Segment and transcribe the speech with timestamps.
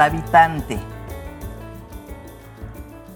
[0.00, 0.78] habitante.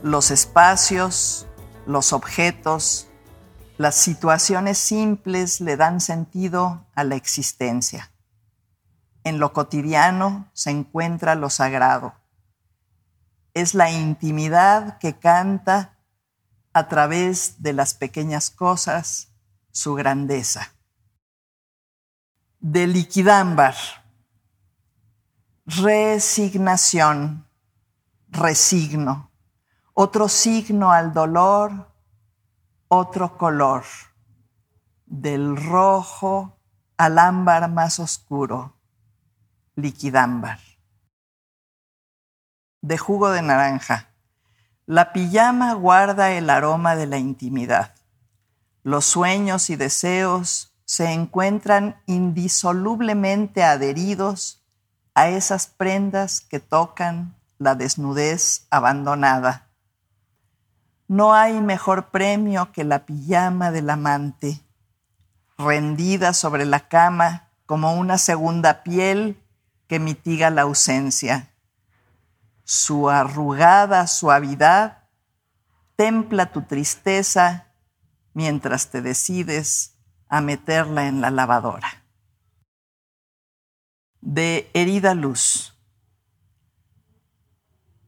[0.02, 1.46] Los espacios,
[1.86, 3.08] los objetos,
[3.76, 8.12] las situaciones simples le dan sentido a la existencia.
[9.24, 12.14] En lo cotidiano se encuentra lo sagrado.
[13.54, 15.96] Es la intimidad que canta
[16.72, 19.28] a través de las pequeñas cosas
[19.70, 20.74] su grandeza.
[22.60, 23.74] De liquidámbar,
[25.66, 27.46] resignación,
[28.28, 29.30] resigno,
[29.94, 31.90] otro signo al dolor,
[32.88, 33.84] otro color,
[35.06, 36.58] del rojo
[36.98, 38.76] al ámbar más oscuro,
[39.74, 40.58] liquidámbar.
[42.82, 44.10] De jugo de naranja.
[44.84, 47.94] La pijama guarda el aroma de la intimidad.
[48.82, 54.63] Los sueños y deseos se encuentran indisolublemente adheridos
[55.14, 59.68] a esas prendas que tocan la desnudez abandonada.
[61.06, 64.60] No hay mejor premio que la pijama del amante,
[65.56, 69.40] rendida sobre la cama como una segunda piel
[69.86, 71.50] que mitiga la ausencia.
[72.64, 75.04] Su arrugada suavidad
[75.96, 77.66] templa tu tristeza
[78.32, 79.94] mientras te decides
[80.28, 82.03] a meterla en la lavadora.
[84.26, 85.74] De herida luz.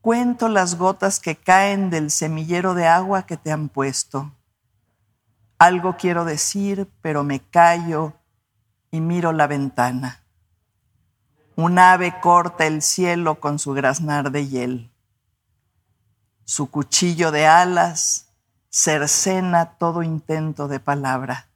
[0.00, 4.33] Cuento las gotas que caen del semillero de agua que te han puesto.
[5.59, 8.14] Algo quiero decir, pero me callo
[8.91, 10.22] y miro la ventana.
[11.55, 14.91] Un ave corta el cielo con su graznar de hiel.
[16.47, 18.33] Su cuchillo de alas
[18.71, 21.50] cercena todo intento de palabra.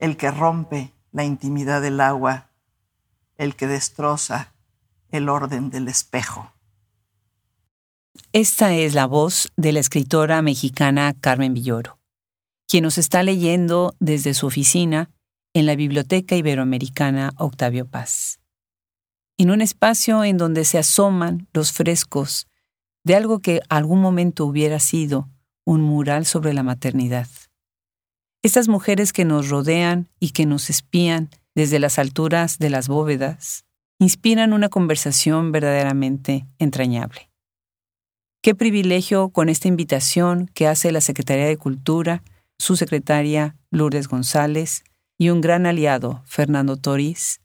[0.00, 2.48] El que rompe la intimidad del agua,
[3.38, 4.52] el que destroza
[5.10, 6.52] el orden del espejo.
[8.32, 11.98] Esta es la voz de la escritora mexicana Carmen Villoro,
[12.66, 15.10] quien nos está leyendo desde su oficina
[15.54, 18.40] en la Biblioteca Iberoamericana Octavio Paz,
[19.38, 22.48] en un espacio en donde se asoman los frescos
[23.04, 25.30] de algo que algún momento hubiera sido
[25.64, 27.28] un mural sobre la maternidad.
[28.42, 33.64] Estas mujeres que nos rodean y que nos espían desde las alturas de las bóvedas
[33.98, 37.32] inspiran una conversación verdaderamente entrañable.
[38.40, 42.22] Qué privilegio con esta invitación que hace la Secretaría de Cultura,
[42.60, 44.84] su secretaria Lourdes González
[45.18, 47.40] y un gran aliado, Fernando Toriz,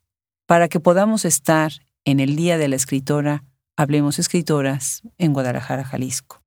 [0.46, 1.72] para que podamos estar
[2.06, 3.44] en el Día de la Escritora,
[3.75, 6.44] Hablemos Escritoras, en Guadalajara, Jalisco.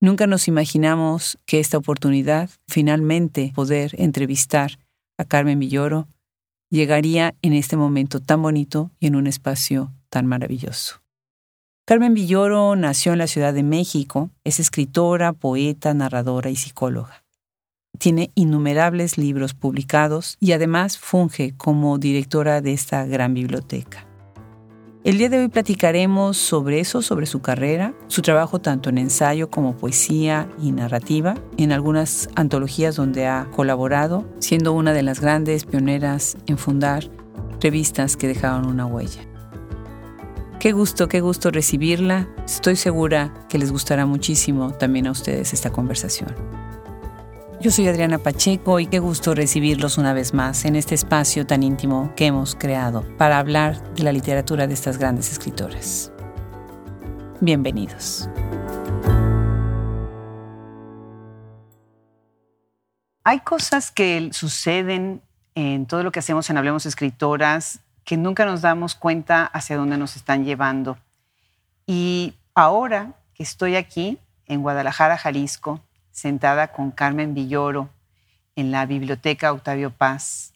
[0.00, 4.78] Nunca nos imaginamos que esta oportunidad, finalmente poder entrevistar
[5.18, 6.06] a Carmen Villoro,
[6.70, 11.02] llegaría en este momento tan bonito y en un espacio tan maravilloso.
[11.86, 17.24] Carmen Villoro nació en la Ciudad de México, es escritora, poeta, narradora y psicóloga.
[17.98, 24.09] Tiene innumerables libros publicados y además funge como directora de esta gran biblioteca.
[25.02, 29.48] El día de hoy platicaremos sobre eso, sobre su carrera, su trabajo tanto en ensayo
[29.48, 35.64] como poesía y narrativa, en algunas antologías donde ha colaborado, siendo una de las grandes
[35.64, 37.08] pioneras en fundar
[37.62, 39.22] revistas que dejaron una huella.
[40.58, 42.28] Qué gusto, qué gusto recibirla.
[42.44, 46.34] Estoy segura que les gustará muchísimo también a ustedes esta conversación.
[47.62, 51.62] Yo soy Adriana Pacheco y qué gusto recibirlos una vez más en este espacio tan
[51.62, 56.10] íntimo que hemos creado para hablar de la literatura de estas grandes escritoras.
[57.42, 58.30] Bienvenidos.
[63.24, 65.20] Hay cosas que suceden
[65.54, 69.98] en todo lo que hacemos en Hablemos Escritoras que nunca nos damos cuenta hacia dónde
[69.98, 70.96] nos están llevando.
[71.86, 77.90] Y ahora que estoy aquí en Guadalajara, Jalisco, sentada con Carmen Villoro
[78.56, 80.52] en la biblioteca Octavio Paz.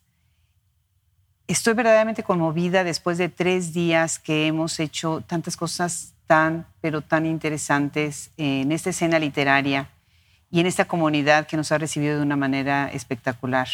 [1.46, 7.26] Estoy verdaderamente conmovida después de tres días que hemos hecho tantas cosas tan, pero tan
[7.26, 9.90] interesantes en esta escena literaria
[10.50, 13.68] y en esta comunidad que nos ha recibido de una manera espectacular.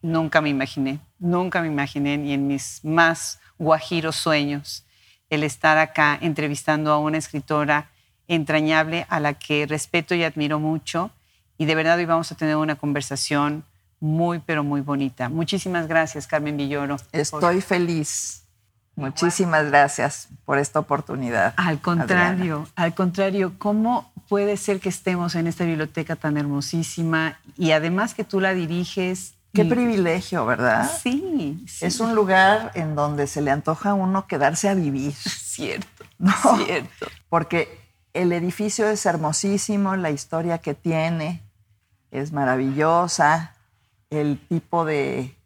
[0.00, 4.84] Nunca me imaginé, nunca me imaginé ni en mis más guajiros sueños
[5.30, 7.90] el estar acá entrevistando a una escritora
[8.26, 11.10] entrañable a la que respeto y admiro mucho
[11.62, 13.62] y de verdad hoy vamos a tener una conversación
[14.00, 15.28] muy, pero muy bonita.
[15.28, 16.96] Muchísimas gracias, Carmen Villoro.
[17.12, 18.42] Estoy feliz.
[18.96, 21.54] Muchísimas gracias por esta oportunidad.
[21.56, 27.70] Al contrario, al contrario, ¿cómo puede ser que estemos en esta biblioteca tan hermosísima y
[27.70, 29.34] además que tú la diriges?
[29.54, 30.90] Qué privilegio, ¿verdad?
[31.00, 35.12] Sí, sí, Es un lugar en donde se le antoja a uno quedarse a vivir.
[35.14, 36.04] Cierto.
[36.18, 36.32] ¿no?
[36.56, 37.06] Cierto.
[37.28, 37.78] Porque
[38.14, 41.40] el edificio es hermosísimo, la historia que tiene
[42.12, 43.56] es maravillosa,
[44.10, 45.36] el tipo de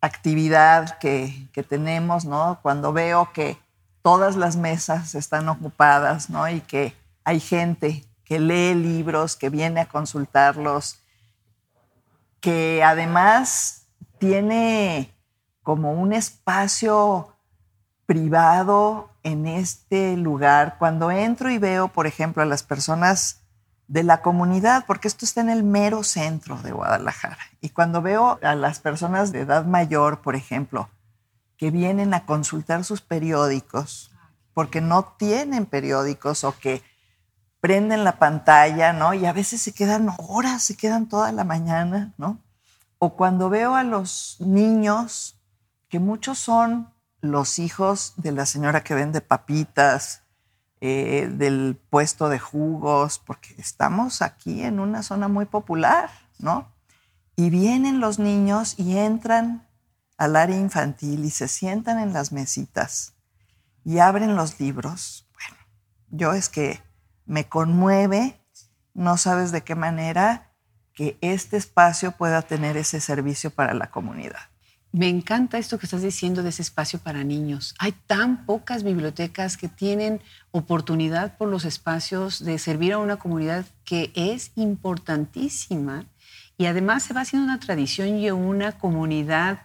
[0.00, 2.58] actividad que, que tenemos, ¿no?
[2.62, 3.58] Cuando veo que
[4.02, 6.48] todas las mesas están ocupadas, ¿no?
[6.48, 10.98] Y que hay gente que lee libros, que viene a consultarlos,
[12.40, 13.86] que además
[14.18, 15.14] tiene
[15.62, 17.34] como un espacio
[18.06, 20.76] privado en este lugar.
[20.78, 23.42] Cuando entro y veo, por ejemplo, a las personas
[23.88, 28.38] de la comunidad, porque esto está en el mero centro de Guadalajara, y cuando veo
[28.42, 30.88] a las personas de edad mayor, por ejemplo,
[31.56, 34.12] que vienen a consultar sus periódicos,
[34.54, 36.82] porque no tienen periódicos o que
[37.60, 39.14] prenden la pantalla, ¿no?
[39.14, 42.38] Y a veces se quedan horas, se quedan toda la mañana, ¿no?
[42.98, 45.40] O cuando veo a los niños
[45.88, 50.22] que muchos son los hijos de la señora que vende papitas,
[50.80, 56.72] eh, del puesto de jugos, porque estamos aquí en una zona muy popular, ¿no?
[57.36, 59.66] Y vienen los niños y entran
[60.16, 63.14] al área infantil y se sientan en las mesitas
[63.84, 65.26] y abren los libros.
[65.32, 65.56] Bueno,
[66.10, 66.82] yo es que
[67.24, 68.40] me conmueve,
[68.94, 70.52] no sabes de qué manera,
[70.92, 74.47] que este espacio pueda tener ese servicio para la comunidad.
[74.90, 77.74] Me encanta esto que estás diciendo de ese espacio para niños.
[77.78, 83.66] Hay tan pocas bibliotecas que tienen oportunidad por los espacios de servir a una comunidad
[83.84, 86.06] que es importantísima
[86.56, 89.60] y además se va haciendo una tradición y una comunidad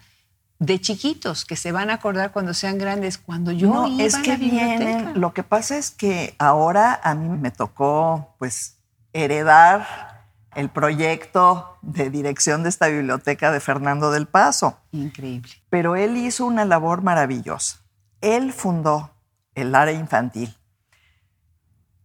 [0.59, 3.17] de chiquitos que se van a acordar cuando sean grandes.
[3.17, 4.77] Cuando yo no, iba es a que la biblioteca.
[4.77, 8.77] vienen, lo que pasa es que ahora a mí me tocó pues
[9.13, 10.12] heredar
[10.55, 14.77] el proyecto de dirección de esta biblioteca de Fernando del Paso.
[14.91, 15.51] Increíble.
[15.69, 17.79] Pero él hizo una labor maravillosa.
[18.21, 19.11] Él fundó
[19.55, 20.55] el área infantil.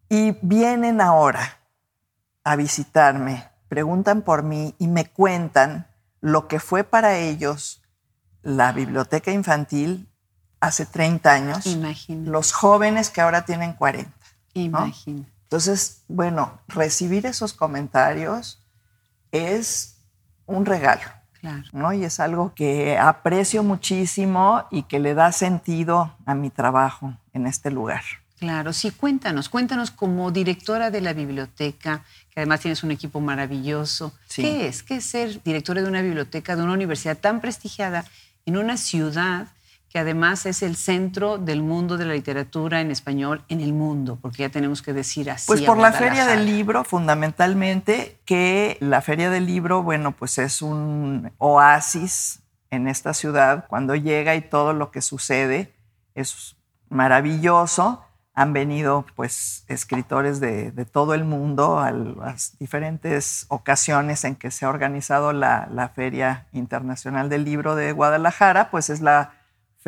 [0.09, 1.59] Y vienen ahora
[2.45, 5.87] a visitarme, preguntan por mí y me cuentan
[6.21, 7.83] lo que fue para ellos
[8.43, 10.09] la biblioteca infantil
[10.61, 12.31] hace 30 años, Imagino.
[12.31, 14.11] los jóvenes que ahora tienen 40.
[14.55, 15.27] Imagino.
[15.49, 18.63] Entonces, bueno, recibir esos comentarios
[19.33, 19.97] es
[20.45, 21.01] un regalo,
[21.41, 21.63] Claro.
[21.73, 21.93] ¿no?
[21.95, 27.47] Y es algo que aprecio muchísimo y que le da sentido a mi trabajo en
[27.47, 28.03] este lugar.
[28.39, 34.13] Claro, sí, cuéntanos, cuéntanos como directora de la biblioteca, que además tienes un equipo maravilloso.
[34.29, 34.43] Sí.
[34.43, 34.83] ¿Qué es?
[34.83, 38.05] ¿Qué es ser directora de una biblioteca, de una universidad tan prestigiada
[38.45, 39.49] en una ciudad
[39.89, 44.19] que además es el centro del mundo de la literatura en español en el mundo?
[44.21, 45.47] Porque ya tenemos que decir así.
[45.47, 50.61] Pues por la Feria del Libro, fundamentalmente, que la Feria del Libro, bueno, pues es
[50.61, 52.41] un oasis
[52.71, 53.67] en esta ciudad.
[53.69, 55.73] Cuando llega y todo lo que sucede
[56.15, 56.57] es
[56.91, 58.05] maravilloso.
[58.35, 64.53] Han venido, pues, escritores de, de todo el mundo a las diferentes ocasiones en que
[64.53, 69.38] se ha organizado la, la Feria Internacional del Libro de Guadalajara, pues es la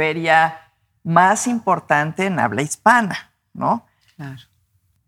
[0.01, 0.73] feria
[1.05, 3.85] más importante en habla hispana, ¿no?
[4.17, 4.41] Claro.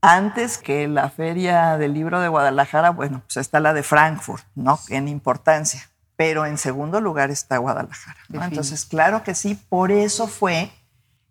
[0.03, 4.79] Antes que la Feria del Libro de Guadalajara, bueno, pues está la de Frankfurt, ¿no?
[4.91, 5.89] En importancia.
[6.17, 8.19] Pero en segundo lugar está Guadalajara.
[8.35, 10.71] Entonces, claro que sí, por eso fue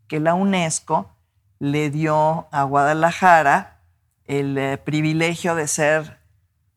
[0.08, 1.12] que la UNESCO
[1.60, 3.78] le dio a Guadalajara
[4.26, 6.18] el eh, privilegio de ser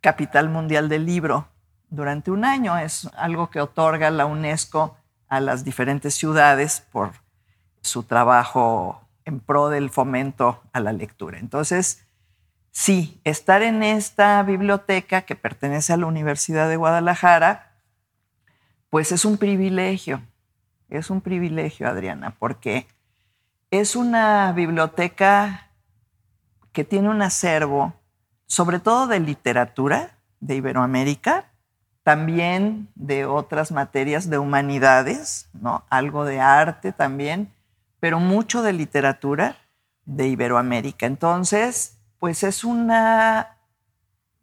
[0.02, 1.48] capital mundial del libro
[1.88, 2.76] durante un año.
[2.76, 4.98] Es algo que otorga la UNESCO
[5.34, 7.12] a las diferentes ciudades por
[7.80, 11.38] su trabajo en pro del fomento a la lectura.
[11.38, 12.04] Entonces,
[12.70, 17.72] sí, estar en esta biblioteca que pertenece a la Universidad de Guadalajara,
[18.90, 20.22] pues es un privilegio,
[20.88, 22.86] es un privilegio, Adriana, porque
[23.70, 25.68] es una biblioteca
[26.72, 27.94] que tiene un acervo,
[28.46, 31.46] sobre todo de literatura de Iberoamérica,
[32.04, 35.84] también de otras materias de humanidades, ¿no?
[35.88, 37.52] algo de arte también,
[37.98, 39.56] pero mucho de literatura
[40.04, 41.06] de Iberoamérica.
[41.06, 43.56] Entonces, pues es una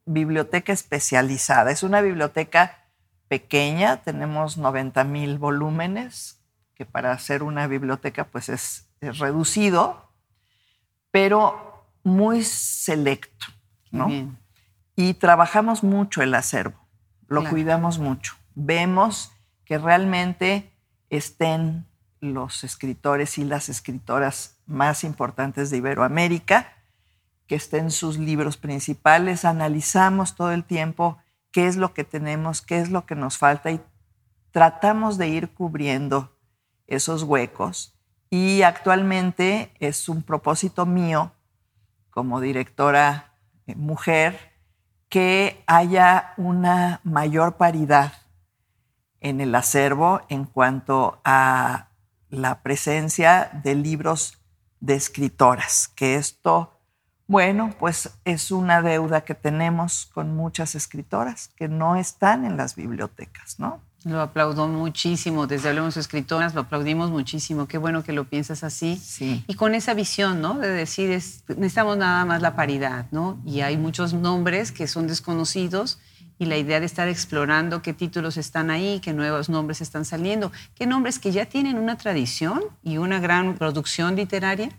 [0.05, 2.79] biblioteca especializada, es una biblioteca
[3.27, 6.41] pequeña, tenemos 90 mil volúmenes,
[6.73, 10.09] que para hacer una biblioteca pues es, es reducido,
[11.11, 13.45] pero muy selecto,
[13.91, 14.07] ¿no?
[14.07, 14.37] bien.
[14.95, 16.80] Y trabajamos mucho el acervo,
[17.31, 17.55] lo Claro.
[17.55, 18.35] cuidamos mucho.
[18.55, 19.31] Vemos
[19.65, 20.71] que realmente
[21.09, 21.85] estén
[22.19, 26.73] los escritores y las escritoras más importantes de Iberoamérica,
[27.47, 31.17] que estén sus libros principales, analizamos todo el tiempo
[31.51, 33.81] qué es lo que tenemos, qué es lo que nos falta y
[34.51, 36.37] tratamos de ir cubriendo
[36.87, 37.95] esos huecos
[38.29, 41.33] Y actualmente es un propósito mío
[42.09, 43.33] como directora
[43.67, 44.50] eh, mujer
[45.11, 48.13] que haya una mayor paridad
[49.19, 51.89] en el acervo en cuanto a
[52.29, 54.37] la presencia de libros
[54.79, 56.79] de escritoras, que esto,
[57.27, 62.77] bueno, pues es una deuda que tenemos con muchas escritoras que no están en las
[62.77, 63.81] bibliotecas, ¿no?
[64.03, 68.97] Lo aplaudo muchísimo, desde Hablemos Escritoras lo aplaudimos muchísimo, qué bueno que lo piensas así.
[68.97, 69.43] Sí.
[69.47, 70.57] Y con esa visión, ¿no?
[70.57, 73.39] De decir, es, necesitamos nada más la paridad, ¿no?
[73.45, 75.99] Y hay muchos nombres que son desconocidos
[76.39, 80.51] y la idea de estar explorando qué títulos están ahí, qué nuevos nombres están saliendo,
[80.73, 84.69] qué nombres que ya tienen una tradición y una gran producción literaria,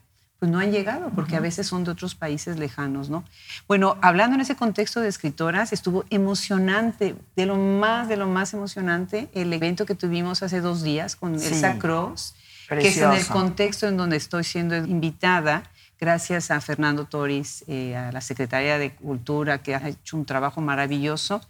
[0.42, 3.22] pues no han llegado, porque a veces son de otros países lejanos, ¿no?
[3.68, 8.52] Bueno, hablando en ese contexto de escritoras, estuvo emocionante, de lo más, de lo más
[8.52, 12.34] emocionante, el evento que tuvimos hace dos días con Elsa Cross,
[12.68, 15.62] que es en el contexto en donde estoy siendo invitada,
[16.00, 20.60] gracias a Fernando Toris, eh, a la Secretaría de Cultura, que ha hecho un trabajo
[20.60, 21.40] maravilloso,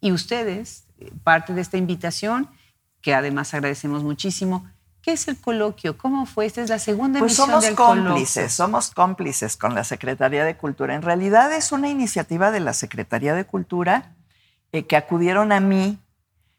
[0.00, 2.48] y ustedes, eh, parte de esta invitación,
[3.02, 4.66] que además agradecemos muchísimo,
[5.02, 5.96] ¿Qué es el coloquio?
[5.96, 6.46] ¿Cómo fue?
[6.46, 10.94] Esta es la segunda pues emisión somos cómplices, somos cómplices con la Secretaría de Cultura.
[10.94, 14.14] En realidad es una iniciativa de la Secretaría de Cultura
[14.72, 15.98] eh, que acudieron a mí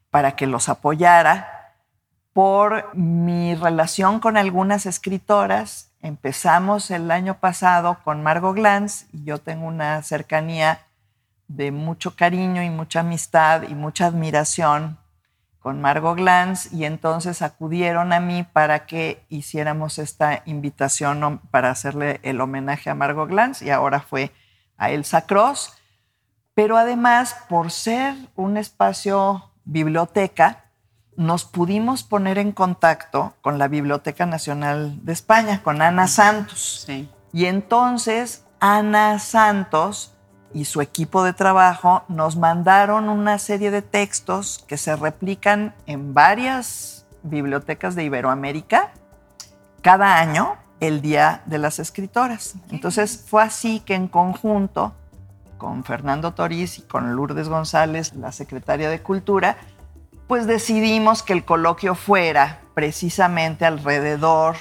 [0.09, 1.73] para que los apoyara
[2.33, 5.91] por mi relación con algunas escritoras.
[6.01, 10.85] Empezamos el año pasado con Margot Glantz y yo tengo una cercanía
[11.49, 14.97] de mucho cariño y mucha amistad y mucha admiración
[15.69, 22.19] con Margot Glantz y entonces acudieron a mí para que hiciéramos esta invitación para hacerle
[22.23, 24.31] el homenaje a Margot Glantz y ahora fue
[24.79, 25.73] a Elsa Cross.
[26.55, 30.65] Pero además, por ser un espacio biblioteca,
[31.15, 36.87] nos pudimos poner en contacto con la Biblioteca Nacional de España, con Ana Santos.
[37.31, 40.15] Y entonces Ana Santos
[40.53, 46.13] y su equipo de trabajo nos mandaron una serie de textos que se replican en
[46.13, 48.91] varias bibliotecas de Iberoamérica
[49.81, 52.55] cada año el Día de las Escritoras.
[52.71, 54.93] Entonces fue así que en conjunto
[55.57, 59.57] con Fernando Toriz y con Lourdes González, la secretaria de Cultura,
[60.27, 64.55] pues decidimos que el coloquio fuera precisamente alrededor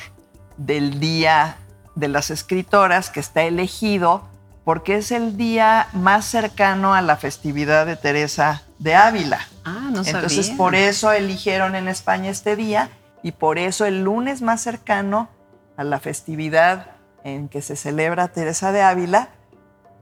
[0.56, 1.56] del Día
[1.94, 4.24] de las Escritoras, que está elegido
[4.68, 9.40] porque es el día más cercano a la festividad de Teresa de Ávila.
[9.64, 12.90] Ah, no Entonces, por eso eligieron en España este día
[13.22, 15.30] y por eso el lunes más cercano
[15.78, 16.88] a la festividad
[17.24, 19.30] en que se celebra Teresa de Ávila,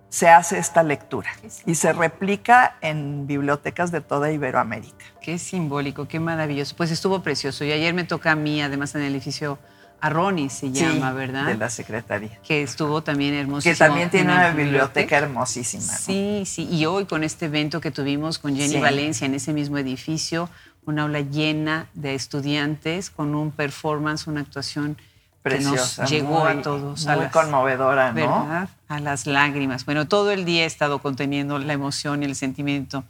[0.09, 1.31] se hace esta lectura
[1.65, 5.05] y se replica en bibliotecas de toda Iberoamérica.
[5.21, 6.75] Qué simbólico, qué maravilloso.
[6.75, 9.61] Pues estuvo precioso y ayer me toca a mí, además en el edificio
[10.01, 11.47] Arroni se llama, ¿verdad?
[11.47, 12.39] De la Secretaría.
[12.43, 13.73] Que estuvo también hermosísimo.
[13.73, 15.83] Que también tiene una biblioteca, hermosísima.
[15.83, 16.69] Sí, sí.
[16.71, 20.49] Y hoy con este evento que tuvimos con Jenny Valencia en ese mismo edificio,
[20.85, 24.97] una aula llena de estudiantes con un performance, una actuación
[25.43, 27.07] Preciosa, que nos llegó a todos.
[27.07, 28.15] Muy conmovedora, ¿no?
[28.15, 28.69] ¿verdad?
[28.89, 29.85] A las lágrimas.
[29.85, 33.05] Bueno, todo el día he estado conteniendo la emoción y el sentimiento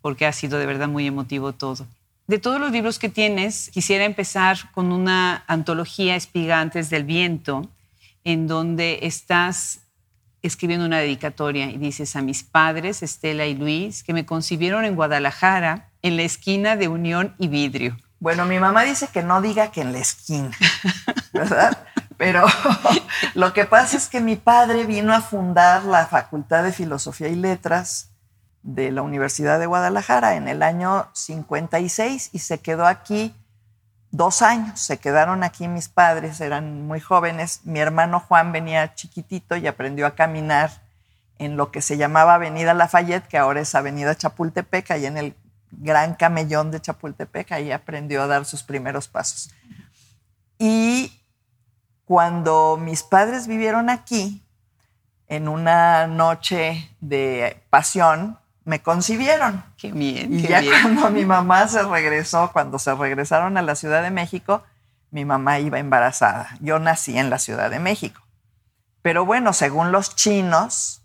[0.00, 1.86] porque ha sido de verdad muy emotivo todo.
[2.26, 7.70] De todos los libros que tienes, quisiera empezar con una antología Espigantes del Viento,
[8.24, 9.82] en donde estás
[10.42, 14.96] escribiendo una dedicatoria y dices a mis padres, Estela y Luis, que me concibieron en
[14.96, 17.96] Guadalajara, en la esquina de Unión y Vidrio.
[18.18, 20.50] Bueno, mi mamá dice que no diga que en la esquina,
[21.32, 21.78] ¿verdad?
[22.16, 22.44] Pero
[23.34, 27.36] lo que pasa es que mi padre vino a fundar la Facultad de Filosofía y
[27.36, 28.10] Letras
[28.66, 33.32] de la Universidad de Guadalajara en el año 56 y se quedó aquí
[34.10, 34.80] dos años.
[34.80, 37.60] Se quedaron aquí mis padres, eran muy jóvenes.
[37.62, 40.82] Mi hermano Juan venía chiquitito y aprendió a caminar
[41.38, 45.36] en lo que se llamaba Avenida Lafayette, que ahora es Avenida Chapultepec, ahí en el
[45.70, 49.50] gran camellón de Chapultepec, ahí aprendió a dar sus primeros pasos.
[50.58, 51.22] Y
[52.04, 54.42] cuando mis padres vivieron aquí,
[55.28, 59.64] en una noche de pasión, me concibieron.
[59.78, 60.40] Qué bien.
[60.40, 64.64] Y ya cuando mi mamá se regresó, cuando se regresaron a la Ciudad de México,
[65.12, 66.48] mi mamá iba embarazada.
[66.60, 68.20] Yo nací en la Ciudad de México.
[69.02, 71.02] Pero bueno, según los chinos,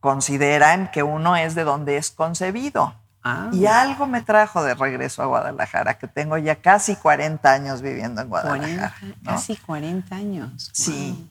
[0.00, 2.94] consideran que uno es de donde es concebido.
[3.22, 3.50] Ah.
[3.52, 8.22] Y algo me trajo de regreso a Guadalajara, que tengo ya casi 40 años viviendo
[8.22, 8.94] en Guadalajara.
[9.22, 10.70] Casi 40 años.
[10.72, 11.30] Sí.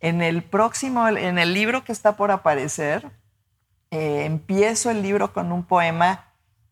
[0.00, 3.10] En el próximo, en el libro que está por aparecer,
[3.92, 6.24] eh, empiezo el libro con un poema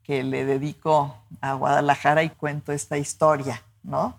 [0.03, 4.19] que le dedico a Guadalajara y cuento esta historia, ¿no?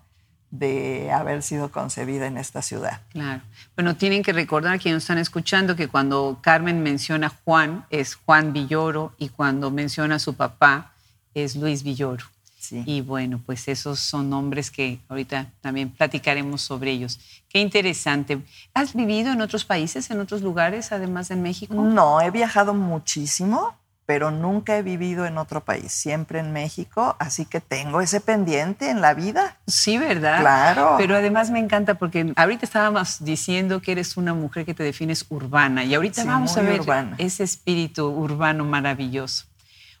[0.52, 3.00] de haber sido concebida en esta ciudad.
[3.10, 3.40] Claro.
[3.74, 8.52] Bueno, tienen que recordar quienes están escuchando que cuando Carmen menciona a Juan es Juan
[8.52, 10.92] Villoro y cuando menciona a su papá
[11.34, 12.26] es Luis Villoro.
[12.62, 12.84] Sí.
[12.86, 17.18] Y bueno, pues esos son nombres que ahorita también platicaremos sobre ellos.
[17.48, 18.40] Qué interesante.
[18.72, 21.74] ¿Has vivido en otros países, en otros lugares, además de México?
[21.74, 23.74] No, he viajado muchísimo,
[24.06, 28.90] pero nunca he vivido en otro país, siempre en México, así que tengo ese pendiente
[28.90, 29.56] en la vida.
[29.66, 30.38] Sí, ¿verdad?
[30.40, 30.94] Claro.
[30.98, 35.26] Pero además me encanta porque ahorita estábamos diciendo que eres una mujer que te defines
[35.30, 37.16] urbana y ahorita Sí, vamos a ver urbana.
[37.18, 39.46] ese espíritu urbano maravilloso.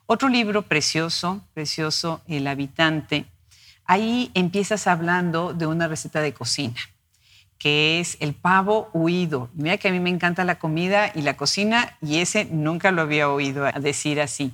[0.06, 3.26] Otro libro precioso, precioso, El habitante.
[3.84, 6.76] Ahí empiezas hablando de una receta de cocina,
[7.58, 9.48] que es el pavo huido.
[9.54, 13.02] Mira que a mí me encanta la comida y la cocina y ese nunca lo
[13.02, 14.52] había oído decir así.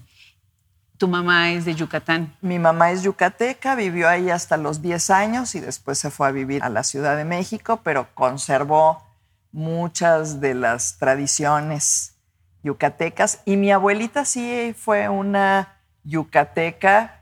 [0.98, 2.36] Tu mamá es de Yucatán.
[2.40, 6.32] Mi mamá es yucateca, vivió ahí hasta los 10 años y después se fue a
[6.32, 9.00] vivir a la Ciudad de México, pero conservó
[9.52, 12.17] muchas de las tradiciones
[12.68, 13.40] yucatecas.
[13.44, 17.20] Y mi abuelita sí fue una yucateca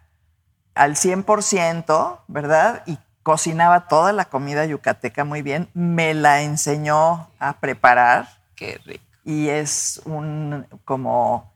[0.74, 2.82] al 100%, ¿verdad?
[2.86, 5.68] Y cocinaba toda la comida yucateca muy bien.
[5.74, 9.04] Me la enseñó a preparar Qué rico.
[9.24, 11.52] y es un, como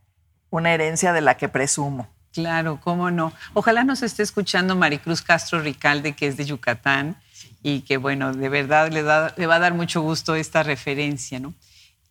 [0.50, 2.08] una herencia de la que presumo.
[2.32, 3.32] Claro, cómo no.
[3.54, 7.16] Ojalá nos esté escuchando Maricruz Castro Ricalde, que es de Yucatán,
[7.62, 11.40] y que, bueno, de verdad le, da- le va a dar mucho gusto esta referencia,
[11.40, 11.52] ¿no?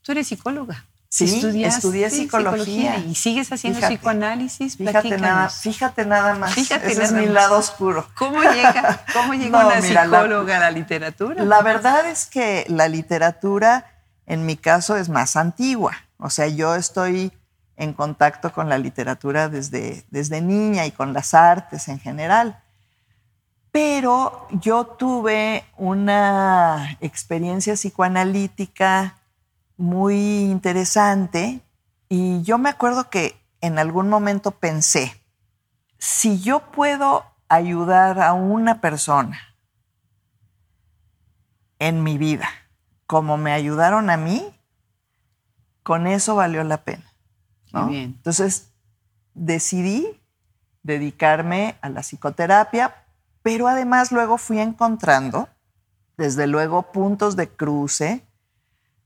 [0.04, 0.86] Tú eres psicóloga.
[1.28, 2.98] Sí, estudié psicología.
[2.98, 3.96] y sigues haciendo Fíjate.
[3.96, 4.78] psicoanálisis.
[4.78, 6.54] Fíjate nada, fíjate nada más.
[6.54, 7.34] Fíjate Ese es mi más.
[7.34, 8.08] lado oscuro.
[8.16, 11.44] ¿Cómo llega, cómo llega No, una mira, la- psicóloga a la literatura?
[11.44, 13.86] La verdad es que la literatura,
[14.26, 15.94] en mi caso, es más antigua.
[16.18, 17.32] O sea, yo estoy
[17.78, 22.62] en contacto con la literatura desde, desde niña y con las artes en general.
[23.72, 29.16] Pero yo tuve una experiencia psicoanalítica
[29.80, 31.62] muy interesante
[32.10, 35.24] y yo me acuerdo que en algún momento pensé,
[35.98, 39.40] si yo puedo ayudar a una persona
[41.80, 42.50] en mi vida
[43.08, 44.54] como me ayudaron a mí,
[45.82, 47.12] con eso valió la pena.
[47.88, 48.16] bien.
[48.18, 48.74] Entonces
[49.34, 50.22] decidí
[50.84, 52.94] dedicarme a la psicoterapia,
[53.42, 55.48] pero además luego fui encontrando,
[56.18, 58.29] desde luego, puntos de cruce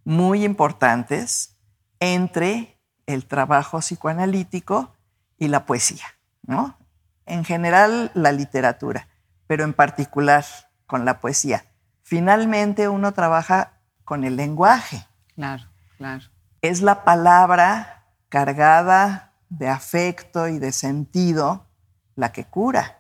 [0.03, 1.57] muy importantes
[1.99, 4.93] entre el trabajo psicoanalítico
[5.37, 6.05] y la poesía,
[6.43, 6.77] ¿no?
[7.25, 9.07] En general, la literatura,
[9.47, 10.45] pero en particular
[10.85, 11.65] con la poesía.
[12.01, 15.07] Finalmente, uno trabaja con el lenguaje.
[15.35, 15.63] Claro,
[15.97, 16.25] claro.
[16.61, 21.67] Es la palabra cargada de afecto y de sentido
[22.15, 22.99] la que cura,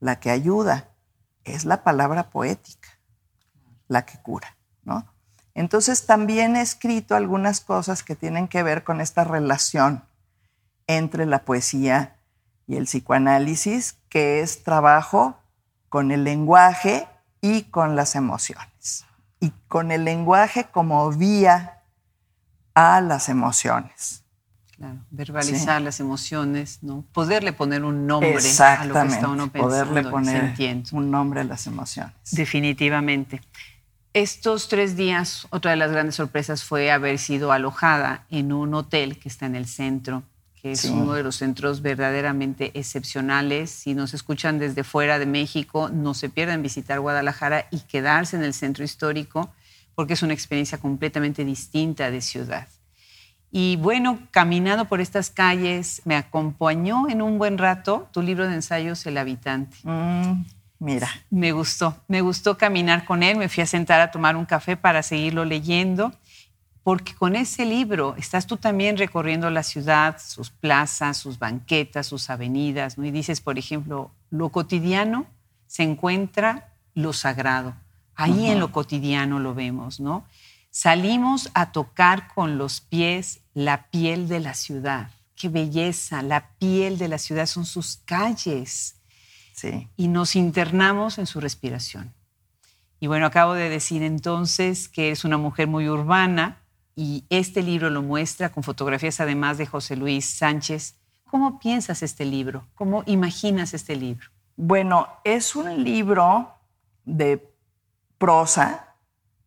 [0.00, 0.90] la que ayuda.
[1.44, 2.96] Es la palabra poética
[3.88, 5.06] la que cura, ¿no?
[5.56, 10.04] Entonces también he escrito algunas cosas que tienen que ver con esta relación
[10.86, 12.18] entre la poesía
[12.66, 15.38] y el psicoanálisis, que es trabajo
[15.88, 17.08] con el lenguaje
[17.40, 19.06] y con las emociones.
[19.40, 21.80] Y con el lenguaje como vía
[22.74, 24.24] a las emociones.
[24.76, 27.02] Claro, verbalizar las emociones, ¿no?
[27.14, 30.54] Poderle poner un nombre a lo que está uno pensando poderle poner
[30.92, 32.12] un nombre a las emociones.
[32.32, 33.40] Definitivamente.
[34.16, 39.18] Estos tres días, otra de las grandes sorpresas fue haber sido alojada en un hotel
[39.18, 40.22] que está en el centro,
[40.54, 40.88] que es Sí.
[40.88, 43.68] uno de los centros verdaderamente excepcionales.
[43.70, 48.42] Si nos escuchan desde fuera de México, no se pierdan visitar Guadalajara y quedarse en
[48.44, 49.52] el centro histórico,
[49.94, 52.68] porque es una experiencia completamente distinta de ciudad.
[53.52, 58.54] Y bueno, caminando por estas calles, me acompañó en un buen rato tu libro de
[58.54, 59.76] ensayos El habitante.
[59.82, 60.42] Mm,
[60.78, 64.46] mira, Me gustó, me gustó caminar con él, me fui a sentar a tomar un
[64.46, 66.12] café para seguirlo leyendo,
[66.82, 72.30] porque con ese libro estás tú también recorriendo la ciudad, sus plazas, sus banquetas, sus
[72.30, 73.04] avenidas, ¿no?
[73.04, 75.26] Y dices, por ejemplo, lo cotidiano
[75.66, 77.74] se encuentra lo sagrado.
[78.14, 80.24] Ahí en lo cotidiano lo vemos, ¿no?
[80.70, 85.10] Salimos a tocar con los pies la piel de la ciudad.
[85.34, 88.95] Qué belleza, la piel de la ciudad son sus calles
[89.56, 89.88] sí.
[89.96, 92.14] y nos internamos en su respiración.
[93.00, 96.62] Y bueno, acabo de decir entonces que eres una mujer muy urbana
[96.94, 100.94] y este libro lo muestra con fotografías además de José Luis Sánchez.
[101.24, 102.66] ¿Cómo piensas este libro?
[102.74, 104.28] ¿Cómo imaginas este libro?
[104.56, 106.54] Bueno, es un libro
[107.04, 107.52] de
[108.16, 108.94] prosa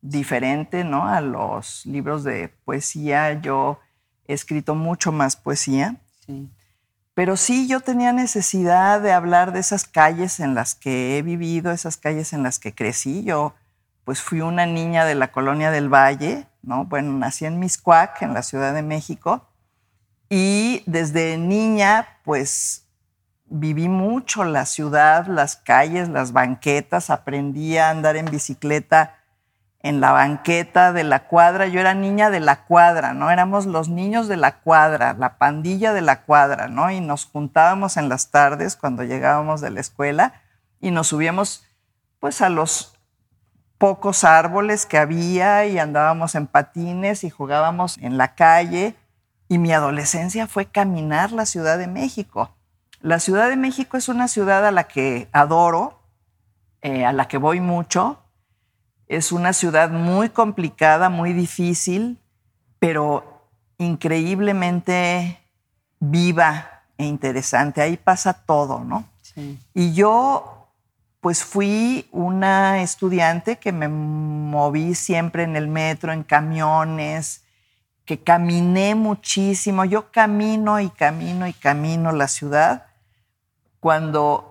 [0.01, 1.07] diferente, ¿no?
[1.07, 3.41] A los libros de poesía.
[3.41, 3.79] Yo
[4.27, 5.95] he escrito mucho más poesía,
[6.25, 6.47] Sí.
[7.19, 11.73] Pero sí, yo tenía necesidad de hablar de esas calles en las que he vivido,
[11.73, 13.25] esas calles en las que crecí.
[13.25, 13.55] Yo,
[14.05, 16.85] pues fui una niña de la colonia del Valle, ¿no?
[16.85, 19.45] Bueno, nací en Miscuac, en la Ciudad de México,
[20.29, 22.85] y desde niña, pues
[23.47, 29.18] viví mucho la ciudad, las calles, las banquetas, aprendí a andar en bicicleta
[29.81, 31.67] en la banqueta de la cuadra.
[31.67, 33.31] Yo era niña de la cuadra, ¿no?
[33.31, 36.91] Éramos los niños de la cuadra, la pandilla de la cuadra, ¿no?
[36.91, 40.33] Y nos juntábamos en las tardes cuando llegábamos de la escuela
[40.81, 41.65] y nos subíamos
[42.19, 42.93] pues a los
[43.77, 48.95] pocos árboles que había y andábamos en patines y jugábamos en la calle.
[49.47, 52.55] Y mi adolescencia fue caminar la Ciudad de México.
[53.01, 56.01] La Ciudad de México es una ciudad a la que adoro,
[56.81, 58.19] eh, a la que voy mucho,
[59.09, 62.19] es una ciudad muy complicada, muy difícil,
[62.77, 63.41] pero
[63.79, 65.39] increíblemente
[65.99, 67.81] viva e interesante.
[67.81, 69.09] Ahí pasa todo, ¿no?
[69.23, 69.59] Sí.
[69.73, 70.67] Y yo,
[71.21, 77.43] pues fui una estudiante que me moví siempre en el metro, en camiones,
[78.05, 79.85] que caminé muchísimo.
[79.85, 82.85] Yo camino y camino y camino la ciudad.
[83.79, 84.48] Cuando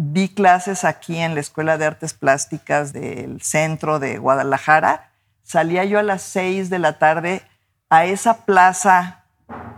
[0.00, 5.10] di clases aquí en la Escuela de Artes Plásticas del centro de Guadalajara.
[5.42, 7.42] Salía yo a las seis de la tarde
[7.90, 9.24] a esa plaza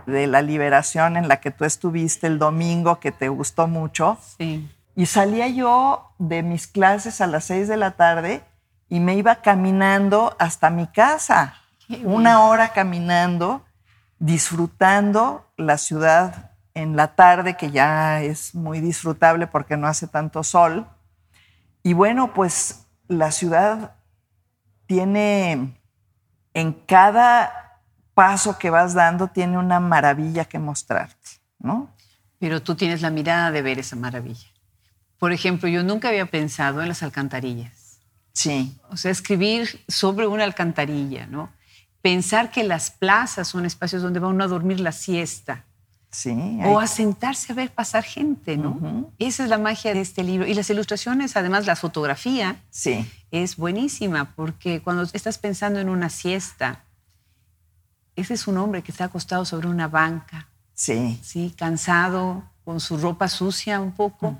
[0.05, 4.19] de la liberación en la que tú estuviste el domingo, que te gustó mucho.
[4.37, 4.69] Sí.
[4.95, 8.43] Y salía yo de mis clases a las seis de la tarde
[8.89, 11.55] y me iba caminando hasta mi casa.
[12.03, 13.65] Una hora caminando,
[14.19, 20.43] disfrutando la ciudad en la tarde, que ya es muy disfrutable porque no hace tanto
[20.43, 20.87] sol.
[21.83, 23.95] Y bueno, pues la ciudad
[24.85, 25.77] tiene,
[26.53, 27.79] en cada
[28.13, 31.29] paso que vas dando, tiene una maravilla que mostrarte,
[31.59, 31.89] ¿no?
[32.39, 34.47] Pero tú tienes la mirada de ver esa maravilla.
[35.17, 37.99] Por ejemplo, yo nunca había pensado en las alcantarillas.
[38.33, 38.79] Sí.
[38.89, 41.51] O sea, escribir sobre una alcantarilla, ¿no?
[42.01, 45.65] Pensar que las plazas son espacios donde va uno a dormir la siesta,
[46.65, 49.11] o a sentarse a ver pasar gente, ¿no?
[49.17, 50.45] Esa es la magia de este libro.
[50.45, 53.09] Y las ilustraciones, además la fotografía, sí.
[53.31, 56.83] es buenísima, porque cuando estás pensando en una siesta,
[58.15, 60.47] ese es un hombre que está acostado sobre una banca.
[60.73, 61.19] Sí.
[61.23, 64.37] Sí, cansado, con su ropa sucia un poco,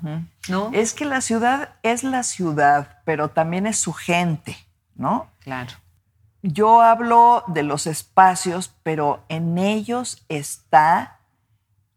[0.48, 0.70] ¿no?
[0.72, 4.56] Es que la ciudad es la ciudad, pero también es su gente,
[4.94, 5.28] ¿no?
[5.40, 5.72] Claro.
[6.42, 11.20] Yo hablo de los espacios, pero en ellos está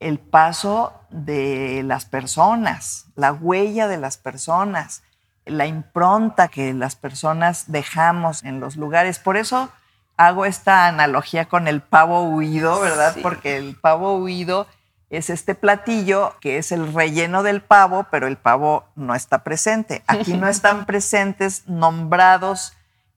[0.06, 5.02] el paso de las personas, la huella de las personas,
[5.46, 9.18] la impronta que las personas dejamos en los lugares.
[9.18, 9.72] Por eso
[10.16, 13.16] hago esta analogía con el pavo huido, ¿verdad?
[13.24, 14.68] Porque el pavo huido
[15.10, 20.04] es este platillo que es el relleno del pavo, pero el pavo no está presente.
[20.06, 22.74] Aquí no están presentes nombrados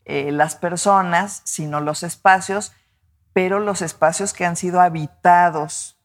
[0.07, 2.73] eh, las personas, sino los espacios,
[3.35, 5.98] pero los espacios que han sido habitados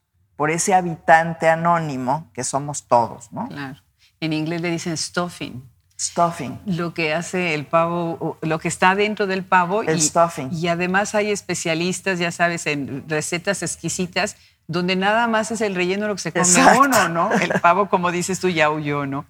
[0.44, 3.48] por ese habitante anónimo que somos todos, ¿no?
[3.48, 3.82] Claro.
[4.20, 5.64] En inglés le dicen stuffing.
[5.98, 6.60] Stuffing.
[6.66, 9.84] Lo que hace el pavo, lo que está dentro del pavo.
[9.84, 10.50] El y, stuffing.
[10.52, 14.36] Y además hay especialistas, ya sabes, en recetas exquisitas,
[14.68, 17.32] donde nada más es el relleno lo que se come uno, ¿no?
[17.32, 19.26] El pavo, como dices tú, ya huyó, ¿no?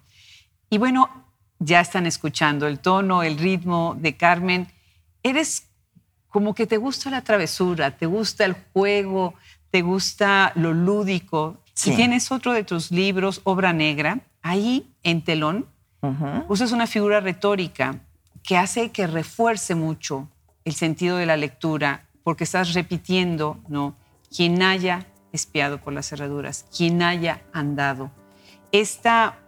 [0.68, 1.08] Y bueno,
[1.60, 4.66] ya están escuchando el tono, el ritmo de Carmen.
[5.22, 5.68] Eres
[6.28, 9.34] como que te gusta la travesura, te gusta el juego,
[9.74, 15.66] te gusta lo lúdico, si tienes otro de tus libros, Obra Negra, ahí en telón
[16.48, 17.98] usas una figura retórica
[18.44, 20.28] que hace que refuerce mucho
[20.64, 23.96] el sentido de la lectura, porque estás repitiendo, ¿no?
[24.30, 28.12] Quien haya espiado por las cerraduras, quien haya andado.
[28.70, 29.38] Esta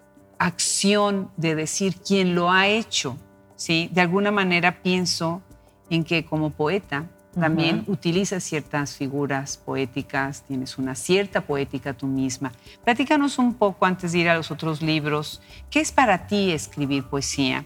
[0.41, 3.17] acción de decir quién lo ha hecho,
[3.55, 3.91] ¿sí?
[3.93, 5.41] De alguna manera pienso
[5.89, 7.07] en que como poeta
[7.39, 12.53] también utilizas ciertas figuras poéticas, tienes una cierta poética tú misma.
[12.85, 15.43] Platícanos un poco antes de ir a los otros libros.
[15.71, 17.65] ¿Qué es para ti escribir poesía?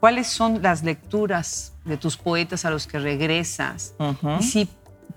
[0.00, 3.94] ¿Cuáles son las lecturas de tus poetas a los que regresas?
[4.40, 4.68] Y si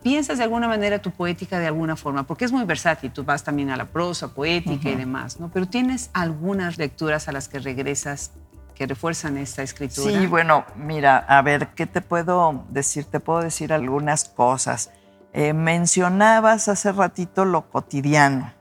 [0.03, 3.43] piensas de alguna manera tu poética de alguna forma, porque es muy versátil, tú vas
[3.43, 5.49] también a la prosa poética y demás, ¿no?
[5.51, 8.31] Pero tienes algunas lecturas a las que regresas
[8.75, 10.11] que refuerzan esta escritura.
[10.11, 13.05] Sí, bueno, mira, a ver, ¿qué te puedo decir?
[13.05, 14.91] Te puedo decir algunas cosas.
[15.33, 18.53] Eh, mencionabas hace ratito lo cotidiano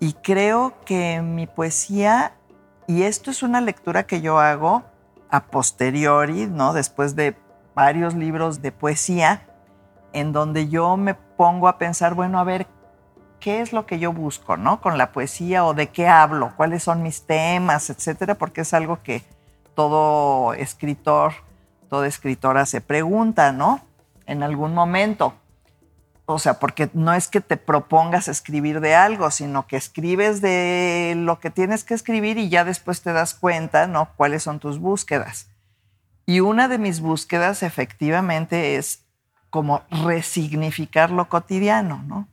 [0.00, 2.34] y creo que mi poesía,
[2.86, 4.84] y esto es una lectura que yo hago
[5.30, 6.72] a posteriori, ¿no?
[6.72, 7.36] Después de
[7.74, 9.46] varios libros de poesía,
[10.12, 12.66] en donde yo me pongo a pensar, bueno, a ver,
[13.38, 14.80] qué es lo que yo busco, ¿no?
[14.80, 19.02] Con la poesía o de qué hablo, cuáles son mis temas, etcétera, porque es algo
[19.02, 19.22] que
[19.74, 21.32] todo escritor,
[21.88, 23.80] toda escritora se pregunta, ¿no?
[24.26, 25.34] En algún momento.
[26.26, 31.14] O sea, porque no es que te propongas escribir de algo, sino que escribes de
[31.16, 34.10] lo que tienes que escribir y ya después te das cuenta, ¿no?
[34.16, 35.48] Cuáles son tus búsquedas.
[36.26, 39.06] Y una de mis búsquedas efectivamente es
[39.48, 42.28] como resignificar lo cotidiano, ¿no?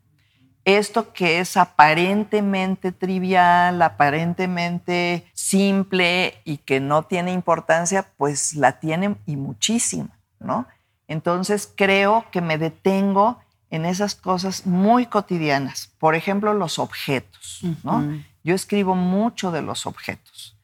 [0.65, 9.15] Esto que es aparentemente trivial, aparentemente simple y que no tiene importancia, pues la tiene
[9.27, 10.67] y muchísimo, ¿no?
[11.07, 15.91] Entonces creo que me detengo en esas cosas muy cotidianas.
[15.99, 18.19] Por ejemplo, los objetos, ¿no?
[18.43, 20.57] Yo escribo mucho de los objetos,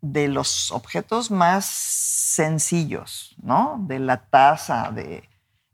[0.00, 3.84] de los objetos más sencillos, ¿no?
[3.86, 5.28] De la taza, de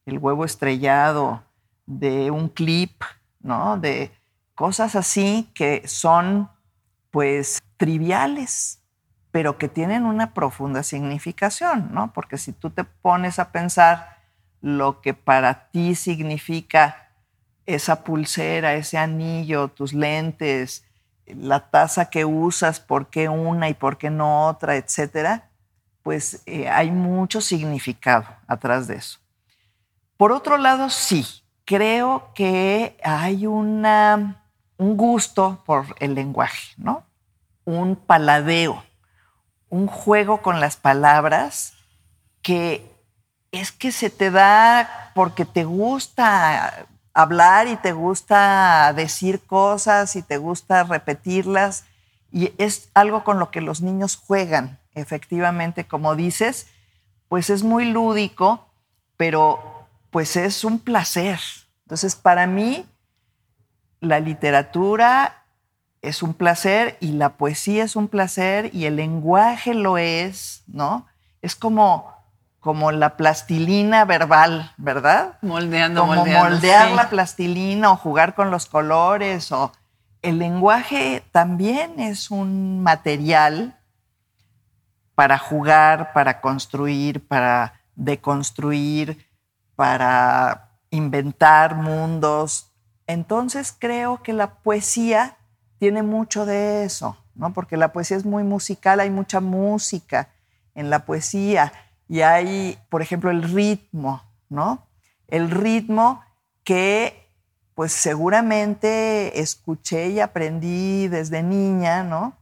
[0.06, 1.42] el huevo estrellado,
[1.84, 3.02] de un clip,
[3.46, 3.78] ¿no?
[3.78, 4.10] De
[4.54, 6.50] cosas así que son,
[7.10, 8.80] pues, triviales,
[9.30, 12.12] pero que tienen una profunda significación, ¿no?
[12.12, 14.16] Porque si tú te pones a pensar
[14.60, 17.10] lo que para ti significa
[17.66, 20.84] esa pulsera, ese anillo, tus lentes,
[21.26, 25.50] la taza que usas, por qué una y por qué no otra, etcétera,
[26.02, 29.18] pues eh, hay mucho significado atrás de eso.
[30.16, 31.26] Por otro lado, sí,
[31.66, 34.42] creo que hay una,
[34.78, 37.04] un gusto por el lenguaje, ¿no?
[37.66, 38.82] Un paladeo,
[39.68, 41.74] un juego con las palabras
[42.40, 42.90] que
[43.50, 50.22] es que se te da porque te gusta hablar y te gusta decir cosas y
[50.22, 51.84] te gusta repetirlas
[52.30, 56.68] y es algo con lo que los niños juegan, efectivamente, como dices,
[57.28, 58.68] pues es muy lúdico,
[59.16, 59.75] pero
[60.10, 61.40] pues es un placer.
[61.84, 62.86] Entonces, para mí,
[64.00, 65.44] la literatura
[66.02, 71.06] es un placer y la poesía es un placer y el lenguaje lo es, ¿no?
[71.42, 72.12] Es como,
[72.60, 75.38] como la plastilina verbal, ¿verdad?
[75.42, 79.72] Moldeando, como moldear la plastilina o jugar con los colores o
[80.22, 83.78] el lenguaje también es un material
[85.14, 89.26] para jugar, para construir, para deconstruir,
[89.76, 92.72] para inventar mundos.
[93.06, 95.36] Entonces creo que la poesía
[95.78, 97.52] tiene mucho de eso, ¿no?
[97.52, 100.30] Porque la poesía es muy musical, hay mucha música
[100.74, 101.72] en la poesía
[102.08, 104.86] y hay, por ejemplo, el ritmo, ¿no?
[105.28, 106.22] El ritmo
[106.64, 107.26] que
[107.74, 112.34] pues seguramente escuché y aprendí desde niña, ¿no?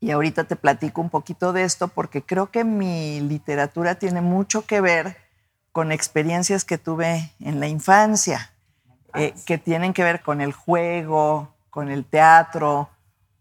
[0.00, 4.66] Y ahorita te platico un poquito de esto porque creo que mi literatura tiene mucho
[4.66, 5.16] que ver
[5.72, 8.52] con experiencias que tuve en la infancia,
[9.14, 12.90] eh, que tienen que ver con el juego, con el teatro,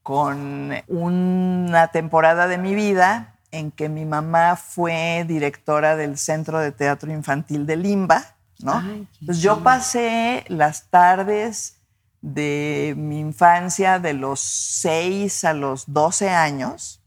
[0.04, 6.72] con una temporada de mi vida en que mi mamá fue directora del Centro de
[6.72, 8.24] Teatro Infantil de Limba,
[8.60, 8.80] ¿no?
[8.80, 11.78] Entonces yo pasé las tardes
[12.22, 17.02] de mi infancia de los 6 a los 12 años,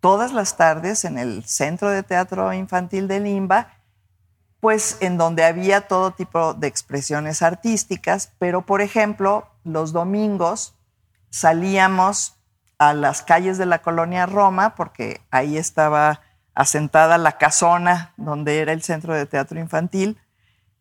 [0.00, 3.79] todas las tardes en el Centro de Teatro Infantil de Limba,
[4.60, 10.74] pues en donde había todo tipo de expresiones artísticas, pero por ejemplo, los domingos
[11.30, 12.36] salíamos
[12.78, 16.20] a las calles de la colonia Roma, porque ahí estaba
[16.54, 20.18] asentada la casona donde era el centro de teatro infantil,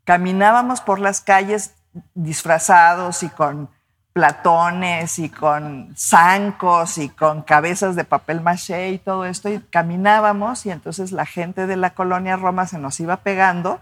[0.04, 1.76] caminábamos por las calles
[2.14, 3.70] disfrazados y con
[4.20, 10.66] platones y con zancos y con cabezas de papel maché y todo esto, y caminábamos
[10.66, 13.80] y entonces la gente de la colonia Roma se nos iba pegando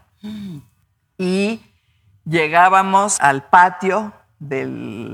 [1.18, 1.60] y
[2.24, 4.68] llegábamos al patio de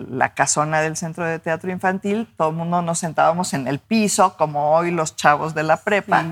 [0.10, 4.36] la casona del Centro de Teatro Infantil, todo el mundo nos sentábamos en el piso,
[4.36, 6.26] como hoy los chavos de la prepa,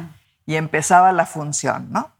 [0.45, 2.11] y empezaba la función, ¿no?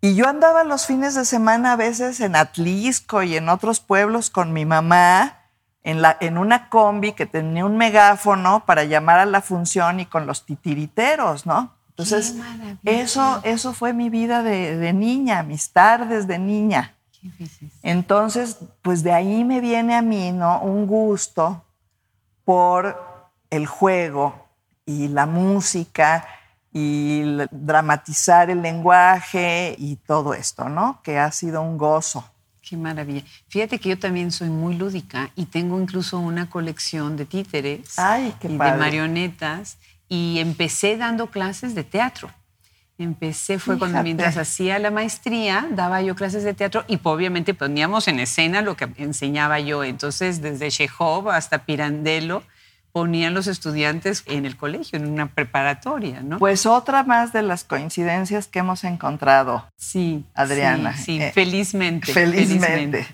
[0.00, 4.30] Y yo andaba los fines de semana a veces en Atlisco y en otros pueblos
[4.30, 5.43] con mi mamá
[5.84, 10.06] en, la, en una combi que tenía un megáfono para llamar a la función y
[10.06, 11.74] con los titiriteros, ¿no?
[11.90, 12.34] Entonces,
[12.84, 16.94] eso, eso fue mi vida de, niña, mis tardes de niña.
[17.84, 20.60] Entonces, pues de ahí me viene a mí, ¿no?
[20.60, 21.62] Un gusto
[22.44, 24.48] por el juego
[24.84, 26.26] y la música
[26.72, 31.00] y dramatizar el lenguaje y todo esto, ¿no?
[31.04, 32.28] Que ha sido un gozo.
[32.66, 33.22] Qué maravilla.
[33.48, 38.34] Fíjate que yo también soy muy lúdica y tengo incluso una colección de títeres Ay,
[38.40, 39.76] qué y de marionetas
[40.08, 42.30] y empecé dando clases de teatro.
[42.96, 48.06] Empecé, fue cuando mientras hacía la maestría, daba yo clases de teatro y obviamente poníamos
[48.06, 49.82] en escena lo que enseñaba yo.
[49.82, 52.44] Entonces, desde Chekhov hasta Pirandello,
[52.94, 56.38] ponían los estudiantes en el colegio, en una preparatoria, ¿no?
[56.38, 59.66] Pues otra más de las coincidencias que hemos encontrado.
[59.76, 60.96] Sí, Adriana.
[60.96, 63.04] Sí, eh, felizmente, felizmente.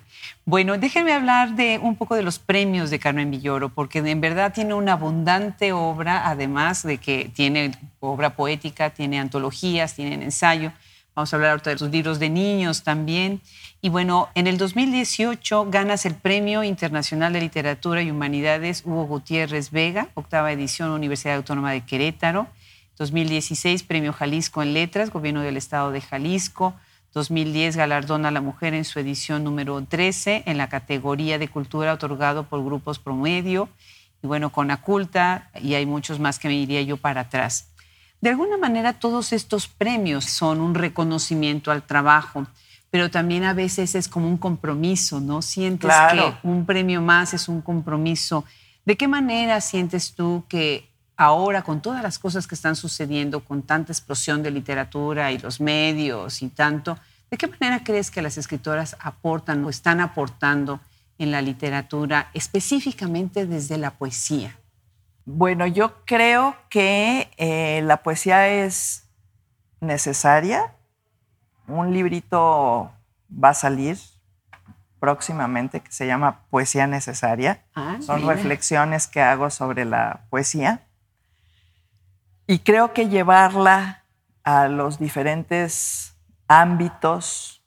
[0.44, 4.52] Bueno, déjenme hablar de un poco de los premios de Carmen Villoro, porque en verdad
[4.52, 10.72] tiene una abundante obra, además de que tiene obra poética, tiene antologías, tiene ensayo.
[11.14, 13.40] Vamos a hablar ahorita de los libros de niños también.
[13.82, 19.70] Y bueno, en el 2018 ganas el Premio Internacional de Literatura y Humanidades Hugo Gutiérrez
[19.70, 22.46] Vega, octava edición Universidad Autónoma de Querétaro.
[22.98, 26.74] 2016 Premio Jalisco en Letras, Gobierno del Estado de Jalisco.
[27.12, 31.92] 2010 galardona a la mujer en su edición número 13 en la categoría de cultura
[31.92, 33.68] otorgado por grupos promedio.
[34.22, 37.69] Y bueno, con Aculta, y hay muchos más que me iría yo para atrás.
[38.20, 42.46] De alguna manera todos estos premios son un reconocimiento al trabajo
[42.90, 45.42] pero también a veces es como un compromiso, ¿no?
[45.42, 48.44] Sientes que un premio más es un compromiso.
[48.84, 53.62] ¿De qué manera sientes tú que ahora, con todas las cosas que están sucediendo, con
[53.62, 56.98] tanta explosión de literatura y los medios y tanto,
[57.30, 60.80] ¿de qué manera crees que las escritoras aportan o están aportando
[61.18, 64.56] en la literatura, específicamente desde la poesía?
[65.32, 69.08] Bueno, yo creo que eh, la poesía es
[69.80, 70.74] necesaria
[71.70, 72.90] un librito
[73.32, 73.98] va a salir
[74.98, 77.62] próximamente que se llama Poesía Necesaria.
[77.74, 80.82] Ah, Son reflexiones que hago sobre la poesía.
[82.46, 84.04] Y creo que llevarla
[84.42, 86.16] a los diferentes
[86.48, 87.62] ámbitos,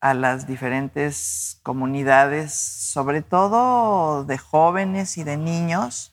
[0.00, 6.09] a las diferentes comunidades, sobre todo de jóvenes y de niños,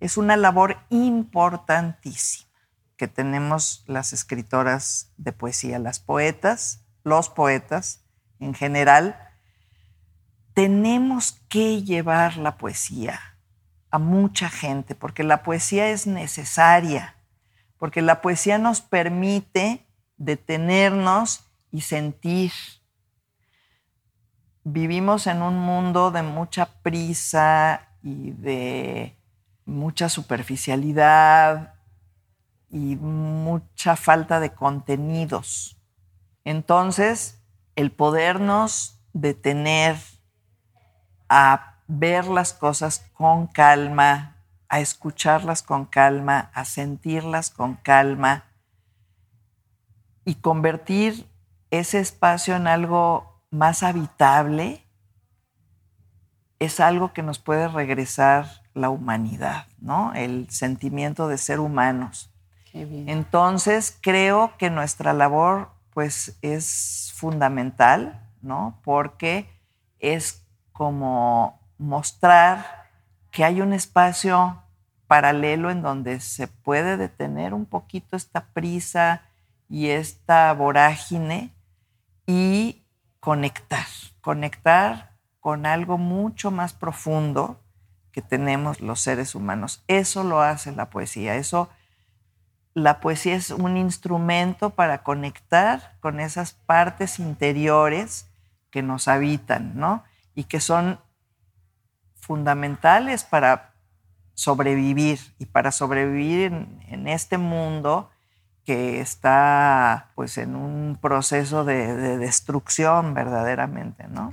[0.00, 2.50] es una labor importantísima
[2.96, 8.04] que tenemos las escritoras de poesía, las poetas, los poetas
[8.40, 9.18] en general,
[10.54, 13.20] tenemos que llevar la poesía
[13.90, 17.16] a mucha gente, porque la poesía es necesaria,
[17.78, 19.86] porque la poesía nos permite
[20.16, 22.52] detenernos y sentir.
[24.62, 29.19] Vivimos en un mundo de mucha prisa y de
[29.70, 31.74] mucha superficialidad
[32.68, 35.78] y mucha falta de contenidos.
[36.44, 37.40] Entonces,
[37.76, 39.96] el podernos detener
[41.28, 44.36] a ver las cosas con calma,
[44.68, 48.44] a escucharlas con calma, a sentirlas con calma
[50.24, 51.26] y convertir
[51.70, 54.84] ese espacio en algo más habitable,
[56.58, 60.12] es algo que nos puede regresar la humanidad, ¿no?
[60.14, 62.30] El sentimiento de ser humanos.
[62.72, 68.78] Entonces, creo que nuestra labor pues es fundamental, ¿no?
[68.84, 69.50] Porque
[69.98, 72.88] es como mostrar
[73.32, 74.62] que hay un espacio
[75.08, 79.22] paralelo en donde se puede detener un poquito esta prisa
[79.68, 81.50] y esta vorágine
[82.26, 82.84] y
[83.18, 83.86] conectar,
[84.20, 87.60] conectar con algo mucho más profundo
[88.12, 89.82] que tenemos los seres humanos.
[89.88, 91.68] Eso lo hace la poesía, eso
[92.74, 98.28] la poesía es un instrumento para conectar con esas partes interiores
[98.70, 100.04] que nos habitan, ¿no?
[100.34, 101.00] Y que son
[102.14, 103.74] fundamentales para
[104.34, 106.52] sobrevivir y para sobrevivir
[106.88, 108.10] en, este mundo
[108.64, 114.32] que está pues en un proceso de, de destrucción verdaderamente, ¿no?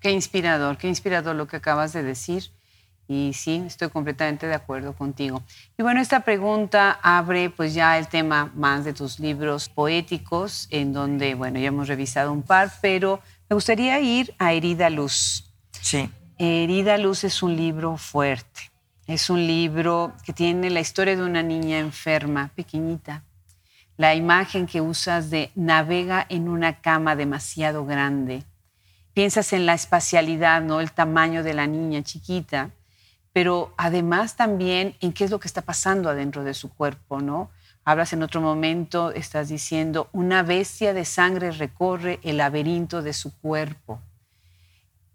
[0.00, 2.52] Qué inspirador, qué inspirador lo que acabas de decir.
[3.12, 5.42] Y sí, estoy completamente de acuerdo contigo.
[5.76, 10.92] Y bueno, esta pregunta abre pues ya el tema más de tus libros poéticos, en
[10.92, 15.52] donde, bueno, ya hemos revisado un par, pero me gustaría ir a Herida Luz.
[15.80, 16.08] Sí.
[16.38, 18.70] Herida Luz es un libro fuerte.
[19.08, 23.24] Es un libro que tiene la historia de una niña enferma, pequeñita.
[23.96, 28.44] La imagen que usas de navega en una cama demasiado grande.
[29.14, 30.80] Piensas en la espacialidad, ¿no?
[30.80, 32.70] El tamaño de la niña chiquita
[33.32, 37.50] pero además también en qué es lo que está pasando adentro de su cuerpo, ¿no?
[37.84, 43.36] Hablas en otro momento, estás diciendo, una bestia de sangre recorre el laberinto de su
[43.38, 44.00] cuerpo.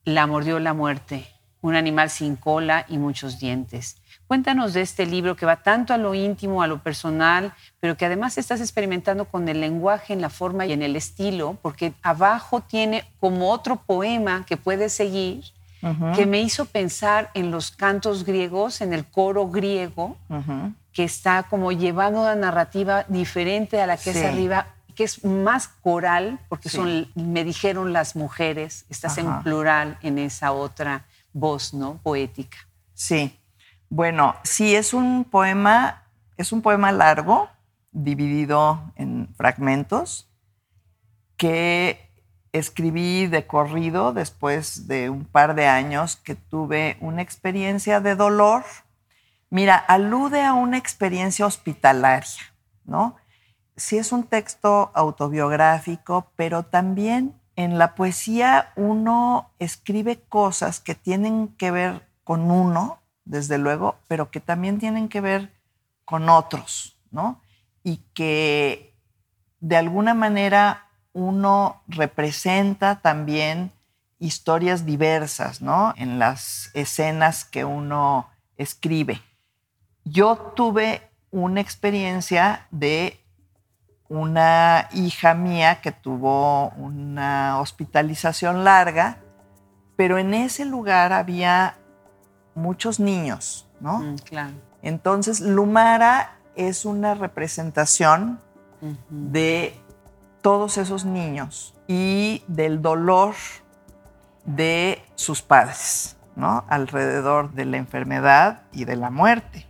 [0.04, 1.28] La mordió la muerte,
[1.62, 3.98] un animal sin cola y muchos dientes.
[4.28, 8.06] Cuéntanos de este libro que va tanto a lo íntimo, a lo personal, pero que
[8.06, 12.62] además estás experimentando con el lenguaje, en la forma y en el estilo, porque abajo
[12.62, 15.44] tiene como otro poema que puedes seguir
[16.16, 20.18] que me hizo pensar en los cantos griegos, en el coro griego,
[20.92, 25.68] que está como llevando una narrativa diferente a la que es arriba, que es más
[25.68, 32.00] coral, porque son, me dijeron las mujeres, estás en plural en esa otra voz, ¿no?
[32.02, 32.58] Poética.
[32.94, 33.38] Sí.
[33.90, 36.04] Bueno, sí, es un poema,
[36.38, 37.50] es un poema largo,
[37.92, 40.28] dividido en fragmentos,
[41.38, 42.05] que
[42.58, 48.64] escribí de corrido después de un par de años que tuve una experiencia de dolor
[49.56, 52.54] Mira, alude a una experiencia hospitalaria,
[52.84, 53.16] ¿no?
[53.78, 61.50] Sí es un texto autobiográfico, pero también en la poesía uno escribe cosas que tienen
[61.56, 65.54] que ver con uno, desde luego, pero que también tienen que ver
[66.04, 67.42] con otros, ¿no?
[67.82, 68.94] Y que
[69.60, 70.85] de alguna manera
[71.16, 73.72] uno representa también
[74.20, 75.94] historias diversas, ¿no?
[75.96, 79.22] En las escenas que uno escribe.
[80.04, 83.18] Yo tuve una experiencia de
[84.10, 89.18] una hija mía que tuvo una hospitalización larga,
[89.96, 91.78] pero en ese lugar había
[92.56, 94.00] muchos niños, ¿no?
[94.00, 94.54] Mm, claro.
[94.82, 98.40] Entonces, Lumara es una representación
[99.10, 99.80] de
[100.46, 103.34] todos esos niños y del dolor
[104.46, 106.64] de sus padres, ¿no?
[106.70, 109.66] Alrededor de la enfermedad y de la muerte.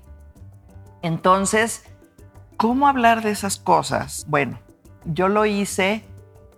[1.02, 1.86] Entonces,
[2.58, 4.26] ¿cómo hablar de esas cosas?
[4.28, 4.60] Bueno,
[5.06, 6.04] yo lo hice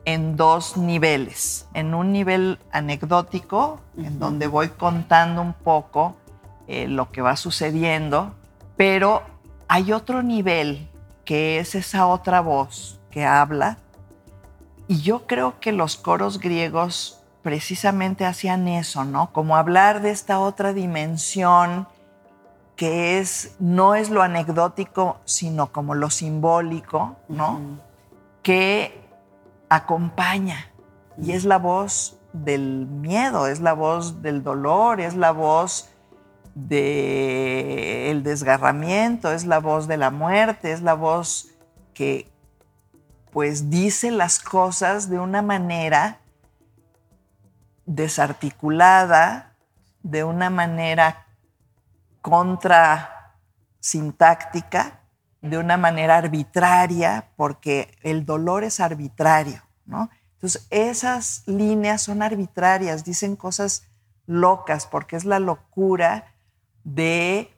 [0.05, 1.67] en dos niveles.
[1.75, 6.15] En un nivel anecdótico, en donde voy contando un poco
[6.67, 8.33] eh, lo que va sucediendo,
[8.77, 9.21] pero
[9.67, 10.89] hay otro nivel
[11.23, 13.77] que es esa otra voz que habla.
[14.87, 19.31] Y yo creo que los coros griegos precisamente hacían eso, ¿no?
[19.31, 21.87] Como hablar de esta otra dimensión
[22.75, 27.59] que es, no es lo anecdótico, sino como lo simbólico, ¿no?
[28.43, 29.01] Que
[29.67, 30.71] acompaña
[31.21, 35.89] y es la voz del miedo, es la voz del dolor, es la voz
[36.53, 41.49] del desgarramiento, es la voz de la muerte, es la voz
[41.93, 42.29] que
[43.37, 46.21] pues dice las cosas de una manera
[47.85, 49.53] desarticulada,
[50.01, 51.27] de una manera
[52.21, 53.35] contra
[53.79, 55.01] sintáctica
[55.41, 60.09] de una manera arbitraria, porque el dolor es arbitrario, ¿no?
[60.33, 63.85] Entonces, esas líneas son arbitrarias, dicen cosas
[64.25, 66.33] locas, porque es la locura
[66.83, 67.55] de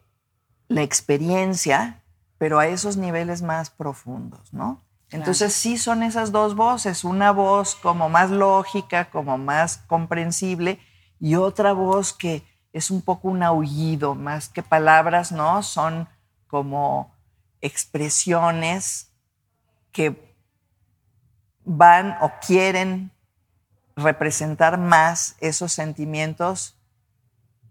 [0.68, 2.04] la experiencia,
[2.38, 4.84] pero a esos niveles más profundos, ¿no?
[5.12, 10.80] Entonces sí son esas dos voces, una voz como más lógica, como más comprensible,
[11.20, 12.44] y otra voz que
[12.74, 15.64] es un poco un aullido, más que palabras, ¿no?
[15.64, 16.08] Son
[16.48, 17.12] como
[17.62, 19.12] expresiones
[19.92, 20.34] que
[21.66, 23.12] van o quieren
[23.96, 26.76] representar más esos sentimientos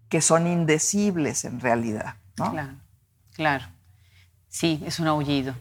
[0.08, 2.50] que son indecibles en realidad, ¿no?
[2.50, 2.74] Claro,
[3.32, 3.66] claro.
[4.48, 5.54] Sí, es un aullido.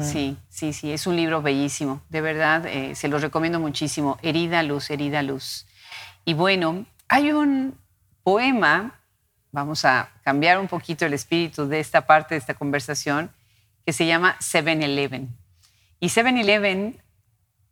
[0.00, 2.02] Sí, sí, sí, es un libro bellísimo.
[2.08, 4.18] De verdad, eh, se lo recomiendo muchísimo.
[4.22, 5.66] Herida Luz, Herida Luz.
[6.24, 7.76] Y bueno, hay un,
[8.22, 9.00] poema,
[9.50, 13.30] vamos a cambiar un poquito el espíritu de esta parte de esta conversación,
[13.84, 15.28] que se llama 7-Eleven.
[16.00, 17.00] Y 7-Eleven,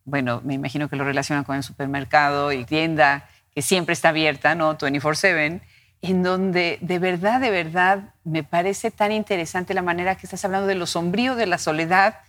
[0.05, 4.55] bueno, me imagino que lo relaciona con el supermercado y tienda que siempre está abierta,
[4.55, 4.77] ¿no?
[4.77, 5.61] 24-7,
[6.03, 10.67] en donde de verdad, de verdad, me parece tan interesante la manera que estás hablando
[10.67, 12.21] de lo sombrío, de la soledad,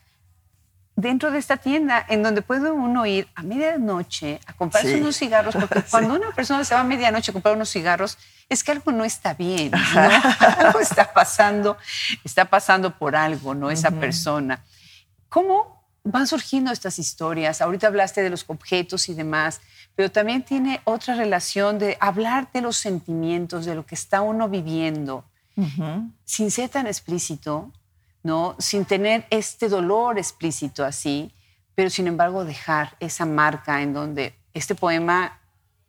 [0.96, 5.56] dentro de esta tienda en donde puede uno ir a medianoche a comprarse unos cigarros,
[5.56, 8.18] porque cuando una persona se va a medianoche a comprar unos cigarros,
[8.50, 9.72] es que algo no está bien,
[10.58, 11.78] algo está pasando,
[12.24, 13.72] está pasando por algo, ¿no?
[13.72, 14.64] Esa persona.
[15.30, 17.62] ¿Cómo van surgiendo estas historias?
[17.62, 19.62] Ahorita hablaste de los objetos y demás,
[19.96, 24.50] pero también tiene otra relación de hablar de los sentimientos, de lo que está uno
[24.50, 25.26] viviendo,
[26.26, 27.72] sin ser tan explícito,
[28.24, 28.56] ¿no?
[28.58, 31.32] Sin tener este dolor explícito así,
[31.76, 35.40] pero sin embargo dejar esa marca en donde este poema,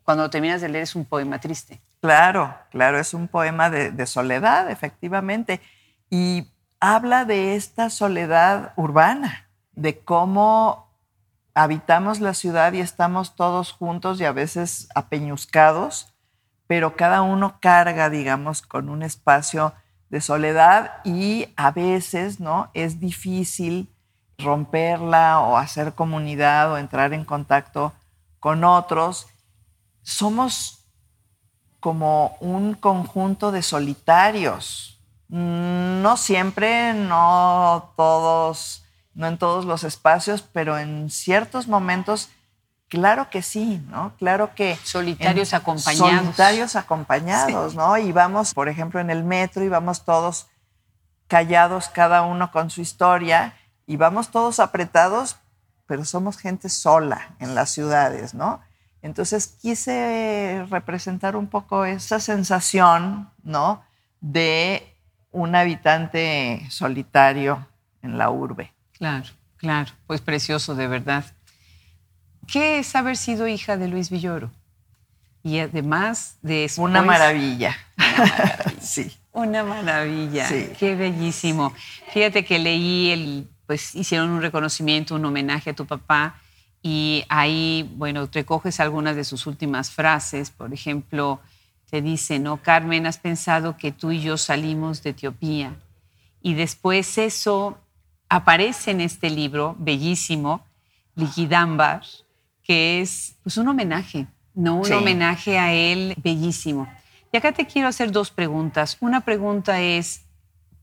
[0.04, 1.80] cuando lo terminas de leer, es un poema triste.
[2.02, 5.60] Claro, claro, es un poema de, soledad, efectivamente.
[6.10, 6.48] Y
[6.80, 10.91] habla de esta soledad urbana, de cómo
[11.54, 16.14] habitamos la ciudad y estamos todos juntos y a veces apeñuscados,
[16.66, 19.74] pero cada uno carga, digamos, con un espacio
[20.08, 22.70] de soledad y a veces, ¿no?
[22.74, 23.94] Es difícil
[24.38, 27.92] romperla o hacer comunidad o entrar en contacto
[28.40, 29.28] con otros.
[30.02, 30.86] Somos
[31.80, 38.84] como un conjunto de solitarios, no siempre, no todos,
[39.14, 42.30] no en todos los espacios, pero en ciertos momentos,
[42.88, 44.14] claro que sí, ¿no?
[44.18, 44.78] Claro que...
[44.84, 46.20] Solitarios acompañados.
[46.20, 47.98] Solitarios acompañados, ¿no?
[47.98, 50.46] Y vamos, por ejemplo, en el metro y vamos todos
[51.28, 53.54] callados, cada uno con su historia,
[53.86, 55.36] y vamos todos apretados,
[55.86, 58.60] pero somos gente sola en las ciudades, ¿no?
[59.02, 63.82] Entonces quise representar un poco esa sensación, ¿no?
[64.20, 64.96] De
[65.32, 67.66] un habitante solitario
[68.02, 68.72] en la urbe.
[69.02, 69.26] Claro,
[69.56, 71.24] claro, pues precioso de verdad.
[72.46, 74.52] ¿Qué es haber sido hija de Luis Villoro?
[75.42, 77.76] Y además de Una maravilla.
[77.98, 78.80] Una maravilla.
[78.80, 79.12] sí.
[79.32, 80.46] Una maravilla.
[80.48, 80.68] Sí.
[80.78, 81.74] Qué bellísimo.
[82.12, 86.40] Fíjate que leí el, pues hicieron un reconocimiento, un homenaje a tu papá
[86.80, 90.52] y ahí, bueno, recoges algunas de sus últimas frases.
[90.52, 91.40] Por ejemplo,
[91.90, 92.58] te dice, ¿no?
[92.62, 95.74] Carmen, has pensado que tú y yo salimos de Etiopía.
[96.40, 97.80] Y después eso
[98.32, 100.64] aparece en este libro bellísimo,
[101.14, 102.02] Liquidambar,
[102.62, 104.76] que es pues, un homenaje, ¿no?
[104.76, 106.88] Un homenaje a él bellísimo.
[107.30, 108.96] Y acá te quiero hacer dos preguntas.
[109.00, 110.22] Una pregunta es,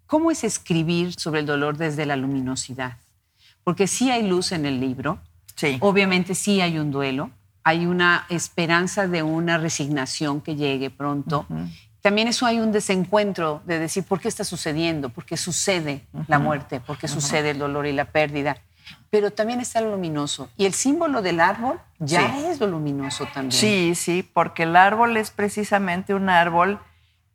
[0.06, 2.98] ¿cómo es escribir sobre el dolor desde la luminosidad?
[3.64, 5.20] Porque sí hay luz en el libro,
[5.56, 5.78] sí.
[5.80, 7.32] obviamente sí hay un duelo,
[7.64, 11.48] hay una esperanza de una resignación que llegue pronto.
[12.10, 15.10] También eso hay un desencuentro de decir, ¿por qué está sucediendo?
[15.10, 16.80] ¿Por qué sucede la muerte?
[16.80, 18.58] ¿Por qué sucede el dolor y la pérdida?
[19.12, 20.50] Pero también está lo luminoso.
[20.58, 23.52] Y el símbolo del árbol ya es lo luminoso también.
[23.52, 26.80] Sí, sí, porque el árbol es precisamente un árbol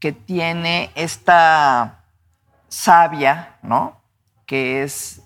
[0.00, 2.02] que tiene esta
[2.68, 4.00] savia, ¿no?
[4.44, 5.22] Que es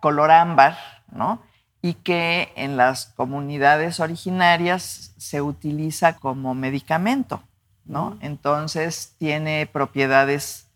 [0.00, 0.76] color ámbar,
[1.10, 1.40] ¿no?
[1.80, 7.42] y que en las comunidades originarias se utiliza como medicamento,
[7.84, 8.18] ¿no?
[8.20, 10.68] Entonces tiene propiedades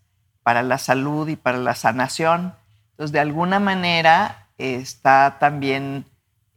[0.43, 2.53] para la salud y para la sanación.
[2.91, 6.05] Entonces, de alguna manera está también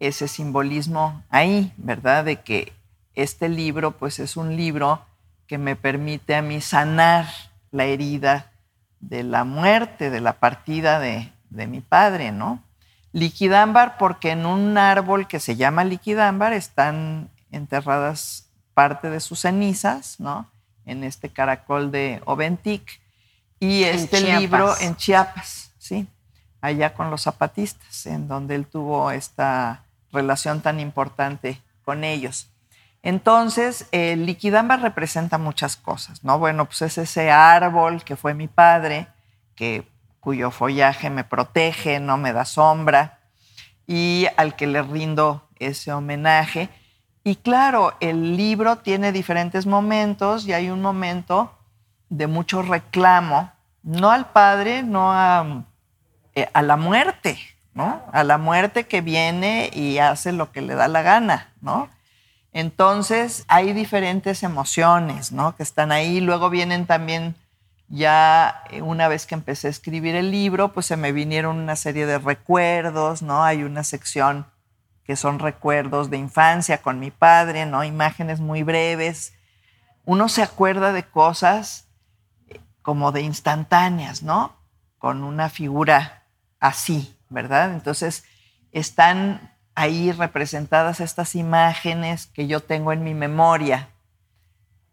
[0.00, 2.24] ese simbolismo ahí, ¿verdad?
[2.24, 2.72] De que
[3.14, 5.04] este libro, pues es un libro
[5.46, 7.26] que me permite a mí sanar
[7.70, 8.50] la herida
[9.00, 12.62] de la muerte, de la partida de, de mi padre, ¿no?
[13.12, 20.18] Liquidámbar porque en un árbol que se llama liquidámbar están enterradas parte de sus cenizas,
[20.20, 20.50] ¿no?
[20.84, 23.00] En este caracol de Oventic.
[23.60, 26.08] Y este libro en Chiapas, ¿sí?
[26.60, 32.48] Allá con los zapatistas, en donde él tuvo esta relación tan importante con ellos.
[33.04, 36.38] Entonces, el liquidámbar representa muchas cosas, ¿no?
[36.38, 39.08] Bueno, pues es ese árbol que fue mi padre,
[39.54, 39.86] que
[40.20, 43.18] cuyo follaje me protege, no me da sombra,
[43.86, 46.68] y al que le rindo ese homenaje.
[47.24, 51.52] Y claro, el libro tiene diferentes momentos y hay un momento
[52.08, 53.52] de mucho reclamo,
[53.82, 55.64] no al padre, no a,
[56.34, 57.38] eh, a la muerte,
[57.74, 58.02] ¿no?
[58.12, 61.88] A la muerte que viene y hace lo que le da la gana, ¿no?
[62.52, 65.56] Entonces hay diferentes emociones, ¿no?
[65.56, 66.20] Que están ahí.
[66.20, 67.34] Luego vienen también
[67.88, 71.76] ya eh, una vez que empecé a escribir el libro, pues se me vinieron una
[71.76, 73.44] serie de recuerdos, ¿no?
[73.44, 74.46] Hay una sección
[75.04, 77.84] que son recuerdos de infancia con mi padre, ¿no?
[77.84, 79.34] Imágenes muy breves.
[80.04, 81.88] Uno se acuerda de cosas
[82.48, 84.56] eh, como de instantáneas, ¿no?
[84.98, 86.24] Con una figura
[86.60, 87.72] así, ¿verdad?
[87.72, 88.24] Entonces
[88.70, 93.88] están ahí representadas estas imágenes que yo tengo en mi memoria,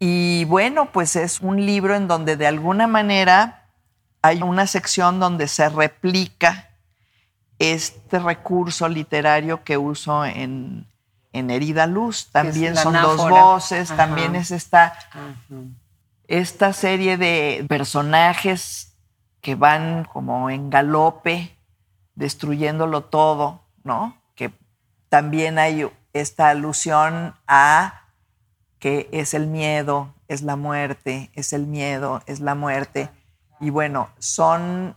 [0.02, 3.68] y bueno, pues es un libro en donde de alguna manera
[4.22, 6.69] hay una sección donde se replica
[7.60, 10.88] este recurso literario que uso en,
[11.32, 12.30] Herida Luz.
[12.32, 14.94] También son dos voces, también es esta,
[16.26, 18.96] esta serie de personajes
[19.40, 21.56] que van como en galope,
[22.14, 24.16] destruyéndolo todo, ¿no?
[24.34, 24.52] Que
[25.08, 28.06] también hay esta alusión a
[28.78, 33.10] que es el miedo, es la muerte, es el miedo, es la muerte.
[33.60, 34.96] Y bueno, son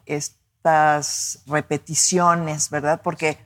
[0.63, 3.01] estas repeticiones, ¿verdad?
[3.03, 3.37] Porque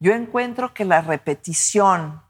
[0.00, 2.22] yo encuentro que la repetición,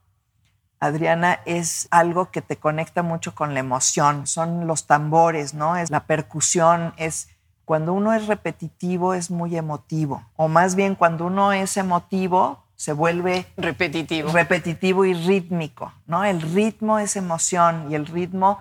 [0.81, 4.27] Adriana, es algo que te conecta mucho con la emoción.
[4.27, 5.77] Son los tambores, ¿no?
[5.77, 7.29] Es la percusión, es
[7.65, 10.25] cuando uno es repetitivo es muy emotivo.
[10.35, 14.33] O más bien cuando uno es emotivo, se vuelve repetitivo.
[14.33, 16.25] repetitivo y rítmico, ¿no?
[16.25, 18.59] El ritmo es emoción y el ritmo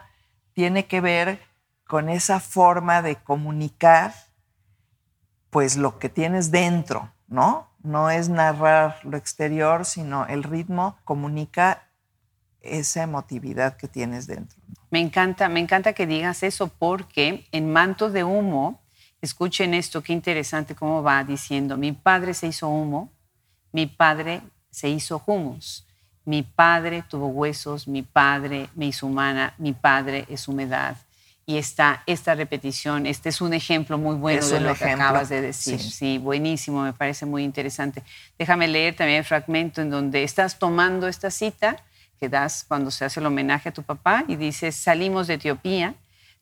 [0.54, 1.42] tiene que ver
[1.88, 4.14] con esa forma de comunicar
[5.56, 7.70] pues lo que tienes dentro, ¿no?
[7.82, 11.88] No es narrar lo exterior, sino el ritmo comunica
[12.60, 14.60] esa emotividad que tienes dentro.
[14.90, 18.82] Me encanta, me encanta que digas eso porque en Manto de Humo,
[19.22, 23.14] escuchen esto, qué interesante cómo va diciendo, mi padre se hizo humo,
[23.72, 25.88] mi padre se hizo humus,
[26.26, 30.98] mi padre tuvo huesos, mi padre me hizo humana, mi padre es humedad.
[31.48, 35.42] Y está esta repetición, este es un ejemplo muy bueno de lo que acabas de
[35.42, 35.80] decir.
[35.80, 38.02] sí, buenísimo, me parece muy interesante.
[38.40, 41.84] Déjame leer también el fragmento en donde estás tomando esta cita
[42.20, 45.96] que das cuando se hace el homenaje a tu papá y dices, salimos de Etiopía,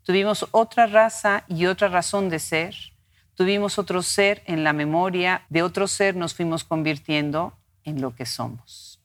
[0.04, 2.76] tuvimos otra raza y otra razón de ser,
[3.36, 8.26] tuvimos otro ser en la memoria, de otro ser nos fuimos convirtiendo en lo que
[8.26, 9.00] somos.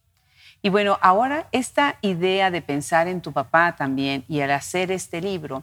[0.60, 5.20] Y bueno, ahora esta idea de pensar en tu papá también y al hacer este
[5.20, 5.62] libro,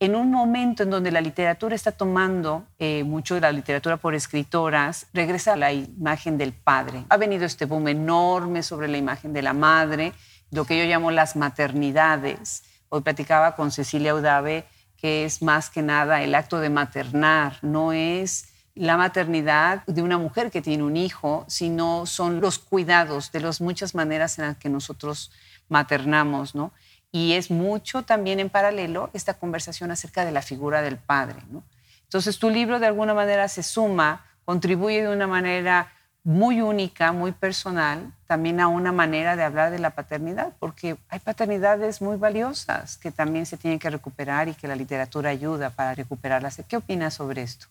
[0.00, 4.14] en un momento en donde la literatura está tomando eh, mucho de la literatura por
[4.14, 7.04] escritoras, regresa a la imagen del padre.
[7.08, 10.12] Ha venido este boom enorme sobre la imagen de la madre,
[10.50, 12.64] lo que yo llamo las maternidades.
[12.88, 14.66] Hoy platicaba con Cecilia Udave
[15.04, 20.16] que es más que nada el acto de maternar, no es la maternidad de una
[20.16, 24.56] mujer que tiene un hijo, sino son los cuidados de las muchas maneras en las
[24.56, 25.30] que nosotros
[25.68, 26.72] maternamos, ¿no?
[27.14, 31.62] Y es mucho también en paralelo esta conversación acerca de la figura del padre, ¿no?
[32.02, 35.92] Entonces tu libro de alguna manera se suma, contribuye de una manera
[36.24, 41.20] muy única, muy personal, también a una manera de hablar de la paternidad, porque hay
[41.20, 45.94] paternidades muy valiosas que también se tienen que recuperar y que la literatura ayuda para
[45.94, 46.60] recuperarlas.
[46.66, 47.68] ¿Qué opinas sobre esto?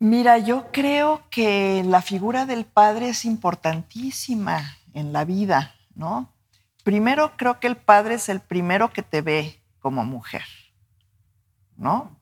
[0.00, 6.32] Mira, yo creo que la figura del padre es importantísima en la vida, ¿no?
[6.86, 10.44] Primero creo que el padre es el primero que te ve como mujer,
[11.76, 12.16] ¿no?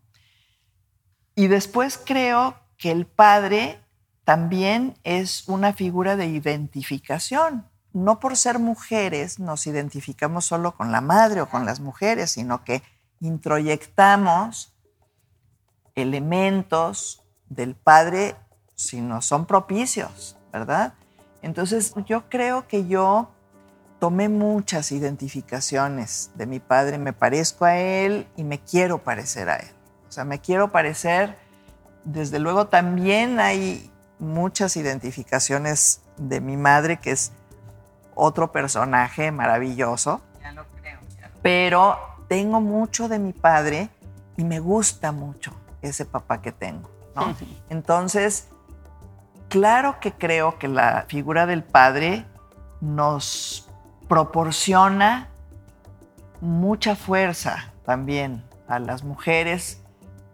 [1.34, 3.78] Y después creo que el padre
[4.24, 7.68] también es una figura de identificación.
[7.92, 12.64] No por ser mujeres nos identificamos solo con la madre o con las mujeres, sino
[12.64, 12.82] que
[13.20, 14.72] introyectamos
[15.94, 18.34] elementos del padre
[18.74, 20.94] si no son propicios, ¿verdad?
[21.42, 23.33] Entonces yo creo que yo
[23.98, 29.56] tomé muchas identificaciones de mi padre, me parezco a él y me quiero parecer a
[29.56, 29.70] él.
[30.08, 31.36] O sea, me quiero parecer,
[32.04, 37.32] desde luego también hay muchas identificaciones de mi madre, que es
[38.14, 40.20] otro personaje maravilloso.
[40.42, 41.00] Ya lo creo.
[41.42, 43.88] Pero tengo mucho de mi padre
[44.36, 46.90] y me gusta mucho ese papá que tengo.
[47.70, 48.48] Entonces,
[49.48, 52.26] claro que creo que la figura del padre
[52.80, 53.63] nos
[54.08, 55.28] proporciona
[56.40, 59.82] mucha fuerza también a las mujeres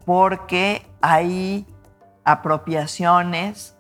[0.04, 1.66] porque hay
[2.24, 3.76] apropiaciones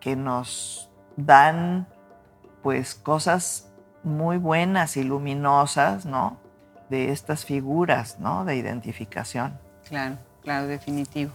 [0.00, 1.86] que nos dan
[2.62, 3.70] pues cosas
[4.02, 6.38] muy buenas y luminosas, ¿no?
[6.90, 8.44] De estas figuras, ¿no?
[8.44, 9.58] De identificación.
[9.88, 11.32] Claro, claro, definitivo.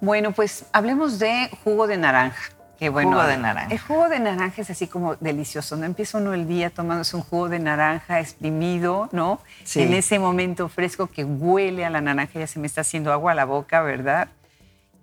[0.00, 2.55] Bueno, pues hablemos de jugo de naranja.
[2.78, 3.12] Qué bueno.
[3.12, 3.72] Jugo de naranja.
[3.72, 5.76] El jugo de naranja es así como delicioso.
[5.76, 9.40] No empieza uno el día tomándose un jugo de naranja exprimido, ¿no?
[9.64, 9.82] Sí.
[9.82, 13.32] En ese momento fresco que huele a la naranja, ya se me está haciendo agua
[13.32, 14.28] a la boca, ¿verdad?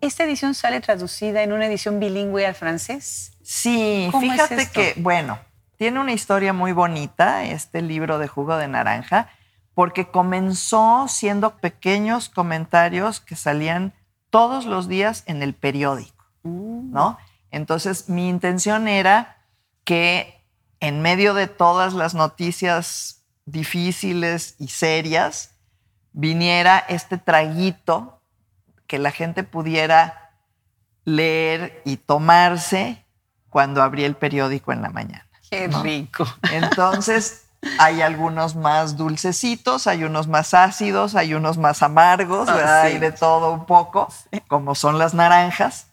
[0.01, 3.32] ¿Esta edición sale traducida en una edición bilingüe al francés?
[3.41, 5.39] Sí, fíjate que, bueno,
[5.78, 9.30] tiene una historia muy bonita este libro de jugo de naranja,
[9.74, 13.93] porque comenzó siendo pequeños comentarios que salían
[14.30, 16.91] todos los días en el periódico, mm.
[16.91, 17.17] ¿no?
[17.54, 19.38] Entonces, mi intención era
[19.86, 20.43] que
[20.80, 25.51] en medio de todas las noticias difíciles y serias,
[26.14, 28.20] viniera este traguito
[28.88, 30.32] que la gente pudiera
[31.06, 33.06] leer y tomarse
[33.49, 35.28] cuando abría el periódico en la mañana.
[35.49, 36.26] Qué rico.
[36.51, 37.45] Entonces,
[37.78, 43.12] hay algunos más dulcecitos, hay unos más ácidos, hay unos más amargos, ah, hay de
[43.12, 44.08] todo un poco,
[44.47, 45.92] como son las naranjas.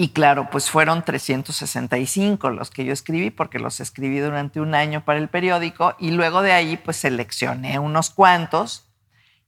[0.00, 5.04] Y claro, pues fueron 365 los que yo escribí, porque los escribí durante un año
[5.04, 8.88] para el periódico, y luego de ahí pues seleccioné unos cuantos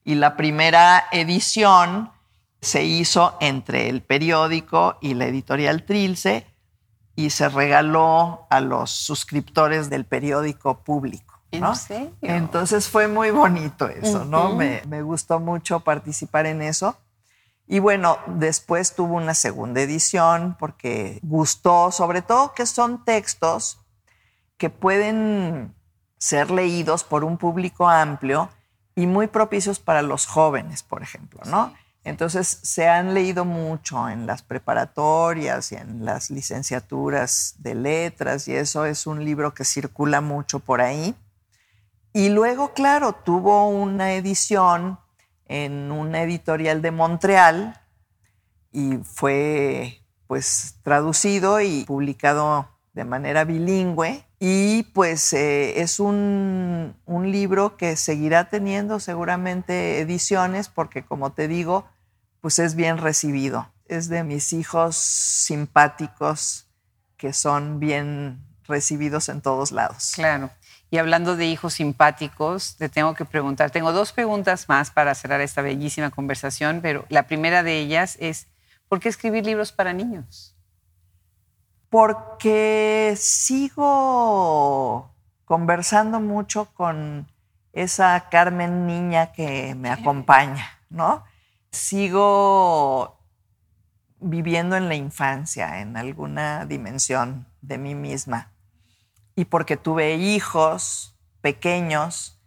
[0.04, 2.10] y la primera edición
[2.60, 6.46] se hizo entre el periódico y la editorial Trilce
[7.16, 11.40] y se regaló a los suscriptores del periódico público.
[11.52, 11.72] ¿no?
[12.20, 14.54] Entonces fue muy bonito eso, ¿no?
[14.54, 16.94] me, me gustó mucho participar en eso.
[17.72, 23.80] Y bueno, después tuvo una segunda edición porque gustó, sobre todo que son textos
[24.58, 25.74] que pueden
[26.18, 28.50] ser leídos por un público amplio
[28.94, 31.72] y muy propicios para los jóvenes, por ejemplo, ¿no?
[32.04, 38.54] Entonces se han leído mucho en las preparatorias y en las licenciaturas de letras y
[38.54, 41.14] eso es un libro que circula mucho por ahí
[42.12, 44.98] Y luego, claro, tuvo una edición
[45.52, 47.80] en una editorial de Montreal
[48.72, 57.30] y fue pues traducido y publicado de manera bilingüe y pues eh, es un, un,
[57.30, 61.86] libro que seguirá teniendo seguramente ediciones porque como te digo,
[62.40, 63.70] pues es bien recibido.
[63.86, 66.66] Es de mis hijos simpáticos
[67.18, 70.12] que son bien recibidos en todos lados.
[70.14, 70.50] Claro.
[70.92, 75.40] Y hablando de hijos simpáticos, te tengo que preguntar, tengo dos preguntas más para cerrar
[75.40, 78.46] esta bellísima conversación, pero la primera de ellas es,
[78.90, 80.54] ¿por qué escribir libros para niños?
[81.88, 85.10] Porque sigo
[85.46, 87.26] conversando mucho con
[87.72, 91.24] esa Carmen niña que me acompaña, ¿no?
[91.70, 93.18] Sigo
[94.20, 98.51] viviendo en la infancia, en alguna dimensión de mí misma
[99.34, 102.40] y porque tuve hijos pequeños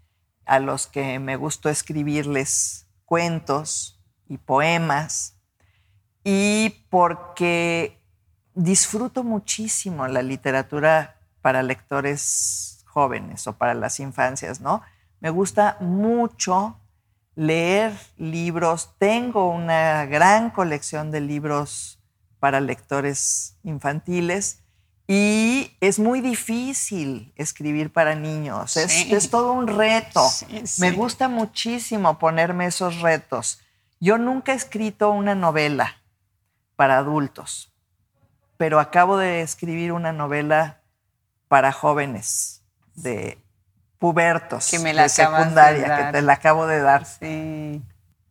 [0.46, 5.38] a los que me gustó escribirles cuentos y poemas
[6.24, 8.02] y porque
[8.54, 14.82] disfruto muchísimo la literatura para lectores jóvenes o para las infancias, ¿no?
[15.20, 16.80] Me gusta mucho
[17.36, 18.96] leer libros.
[18.98, 22.00] Tengo una gran colección de libros
[22.40, 24.65] para lectores infantiles
[25.08, 30.28] y es muy difícil escribir para niños, es, todo un reto.
[30.80, 33.62] Me gusta muchísimo ponerme esos retos.
[34.00, 36.02] Yo nunca he escrito una novela
[36.76, 37.72] para adultos,
[38.58, 40.82] pero acabo de escribir una novela
[41.48, 42.64] para jóvenes
[42.96, 43.38] de
[44.00, 47.06] pubertos, que me la de secundaria, que te la acabo de dar.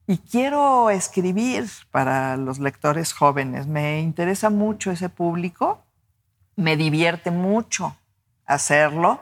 [0.06, 3.68] Y quiero escribir para los lectores jóvenes.
[3.68, 5.83] Me interesa mucho ese público
[6.56, 7.96] me divierte mucho
[8.46, 9.20] hacerlo.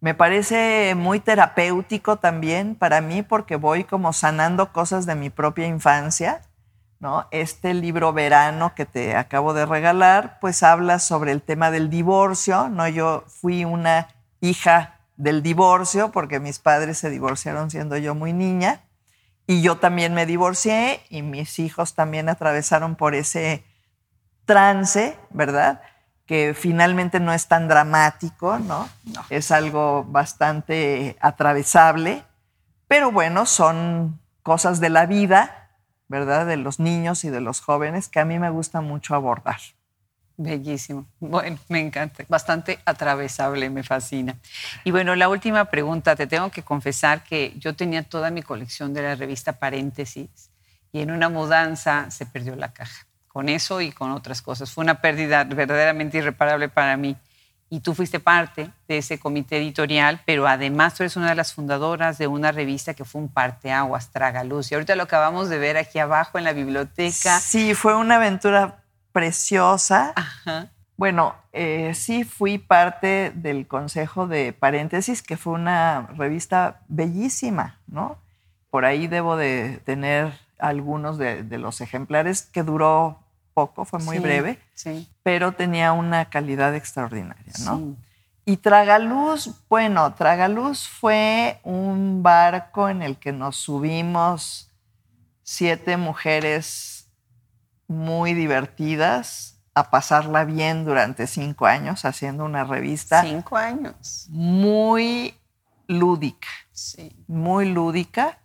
[0.00, 5.66] Me parece muy terapéutico también para mí porque voy como sanando cosas de mi propia
[5.66, 6.42] infancia.
[6.98, 7.26] ¿no?
[7.30, 12.68] Este libro Verano que te acabo de regalar, pues habla sobre el tema del divorcio.
[12.68, 12.88] ¿no?
[12.88, 14.08] Yo fui una
[14.40, 18.80] hija del divorcio porque mis padres se divorciaron siendo yo muy niña
[19.46, 23.64] y yo también me divorcié y mis hijos también atravesaron por ese
[24.44, 25.82] trance, ¿verdad?
[26.32, 28.88] Que finalmente no es tan dramático, ¿no?
[29.28, 32.24] Es algo bastante atravesable,
[32.88, 35.68] pero bueno, son cosas de la vida,
[36.08, 36.46] ¿verdad?
[36.46, 39.58] De los niños y de los jóvenes que a mí me gusta mucho abordar.
[40.38, 41.04] Bellísimo.
[41.20, 42.24] Bueno, me encanta.
[42.30, 44.38] Bastante atravesable, me fascina.
[44.84, 46.16] Y bueno, la última pregunta.
[46.16, 50.50] Te tengo que confesar que yo tenía toda mi colección de la revista Paréntesis
[50.92, 54.70] y en una mudanza se perdió la caja con eso y con otras cosas.
[54.70, 57.16] Fue una pérdida verdaderamente irreparable para mí.
[57.70, 61.54] Y tú fuiste parte de ese comité editorial, pero además tú eres una de las
[61.54, 64.70] fundadoras de una revista que fue un parteaguas, Tragaluz.
[64.70, 67.40] Y ahorita lo acabamos de ver aquí abajo en la biblioteca.
[67.40, 70.12] Sí, fue una aventura preciosa.
[70.98, 78.18] Bueno, eh, sí fui parte del Consejo de Paréntesis, que fue una revista bellísima, ¿no?
[78.68, 83.21] Por ahí debo de tener algunos de, de los ejemplares que duró
[83.54, 84.58] poco, fue muy breve,
[85.22, 87.96] pero tenía una calidad extraordinaria, ¿no?
[88.44, 94.68] Y Tragaluz, bueno, Tragaluz fue un barco en el que nos subimos
[95.44, 97.08] siete mujeres
[97.86, 103.22] muy divertidas a pasarla bien durante cinco años haciendo una revista.
[103.22, 104.26] Cinco años.
[104.30, 105.34] Muy
[105.86, 106.48] lúdica.
[106.72, 107.24] Sí.
[107.26, 108.38] Muy lúdica.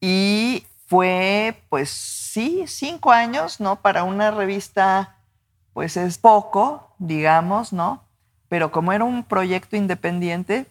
[0.00, 0.64] Y
[0.94, 3.82] fue, pues sí, cinco años, ¿no?
[3.82, 5.16] Para una revista,
[5.72, 8.04] pues es poco, digamos, ¿no?
[8.48, 10.66] Pero como era un proyecto independiente,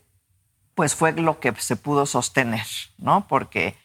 [0.76, 2.66] pues fue lo que se pudo sostener,
[2.98, 3.28] ¿no?
[3.28, 3.76] Porque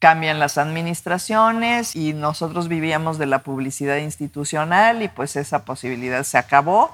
[0.00, 6.38] cambian las administraciones y nosotros vivíamos de la publicidad institucional y pues esa posibilidad se
[6.38, 6.90] acabó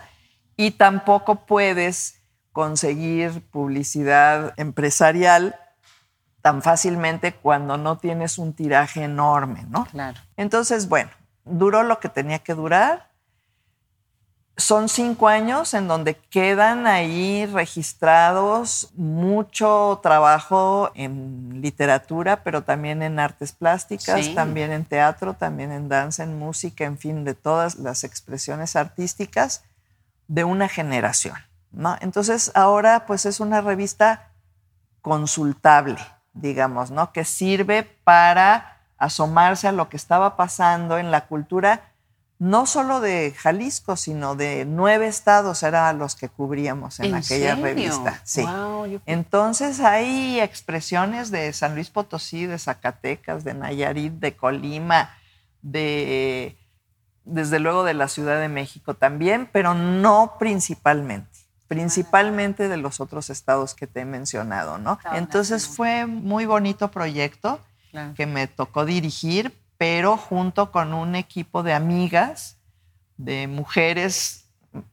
[0.59, 2.21] y tampoco puedes
[2.53, 5.59] conseguir publicidad empresarial
[6.43, 9.85] tan fácilmente cuando no tienes un tiraje enorme, ¿no?
[9.87, 10.19] Claro.
[10.37, 11.11] Entonces, bueno,
[11.45, 13.11] duró lo que tenía que durar.
[14.57, 23.19] Son cinco años en donde quedan ahí registrados mucho trabajo en literatura, pero también en
[23.19, 28.05] artes plásticas, también en teatro, también en danza, en música, en fin, de todas las
[28.05, 29.63] expresiones artísticas
[30.29, 31.37] de una generación.
[31.73, 31.97] ¿no?
[32.01, 34.31] Entonces ahora pues es una revista
[35.01, 35.99] consultable
[36.33, 37.13] digamos, ¿no?
[37.13, 41.83] Que sirve para asomarse a lo que estaba pasando en la cultura,
[42.39, 48.21] no solo de Jalisco, sino de nueve estados eran los que cubríamos en, aquella revista.
[48.25, 48.43] Sí.
[48.43, 55.11] yo Entonces hay expresiones de San Luis Potosí, de Zacatecas, de Nayarit, de Colima,
[55.61, 56.57] de
[57.25, 61.30] desde luego de la Ciudad de México también, pero no principalmente
[61.71, 64.99] principalmente de los otros estados que te he mencionado, ¿no?
[65.13, 67.61] Entonces fue muy bonito proyecto
[68.17, 72.57] que me tocó dirigir, pero junto con un equipo de amigas,
[73.19, 74.47] de mujeres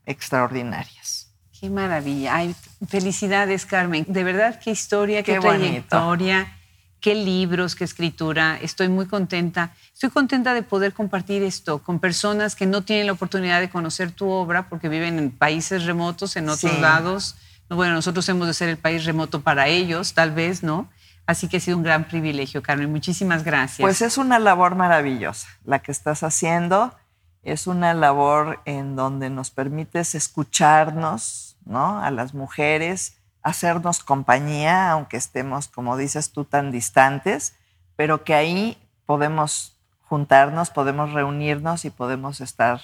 [0.05, 1.33] extraordinarias.
[1.59, 2.35] Qué maravilla.
[2.35, 2.55] Ay,
[2.87, 4.05] felicidades, Carmen.
[4.07, 6.56] De verdad, qué historia, qué, qué trayectoria
[7.01, 8.57] qué libros, qué escritura.
[8.61, 9.73] Estoy muy contenta.
[9.93, 14.11] Estoy contenta de poder compartir esto con personas que no tienen la oportunidad de conocer
[14.11, 17.35] tu obra porque viven en países remotos, en otros lados.
[17.69, 20.89] Bueno, nosotros hemos de ser el país remoto para ellos, tal vez, ¿no?
[21.25, 22.89] Así que ha sido un gran privilegio, Carmen.
[22.89, 23.83] Muchísimas gracias.
[23.83, 26.95] Pues es una labor maravillosa la que estás haciendo.
[27.43, 31.99] Es una labor en donde nos permites escucharnos, ¿no?
[31.99, 33.16] A las mujeres
[33.47, 37.53] hacernos compañía, aunque estemos, como dices tú, tan distantes,
[37.95, 42.81] pero que ahí podemos juntarnos, podemos reunirnos y podemos estar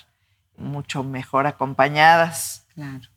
[0.58, 2.66] mucho mejor acompañadas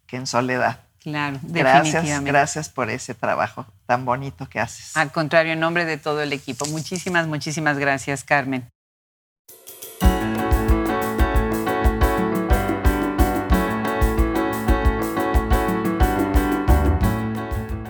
[0.06, 0.80] que en soledad.
[1.00, 4.96] Claro, gracias, gracias por ese trabajo tan bonito que haces.
[4.96, 8.68] Al contrario, en nombre de todo el equipo, muchísimas, muchísimas gracias, Carmen.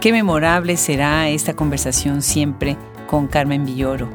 [0.07, 2.76] Qué memorable será esta conversación siempre
[3.09, 4.09] con Carmen Villoro.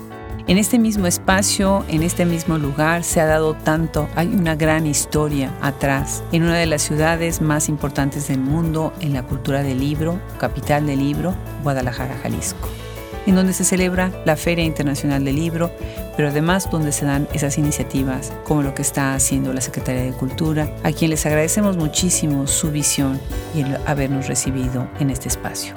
[0.48, 4.88] En este mismo espacio, en este mismo lugar, se ha dado tanto, hay una gran
[4.88, 9.82] historia atrás, en una de las ciudades más importantes del mundo en la cultura del
[9.82, 12.70] libro, capital del libro, Guadalajara, Jalisco,
[13.26, 15.72] en donde se celebra la Feria Internacional del Libro,
[16.16, 20.12] pero además donde se dan esas iniciativas como lo que está haciendo la Secretaría de
[20.12, 23.20] Cultura, a quien les agradecemos muchísimo su visión
[23.56, 25.74] y el habernos recibido en este espacio.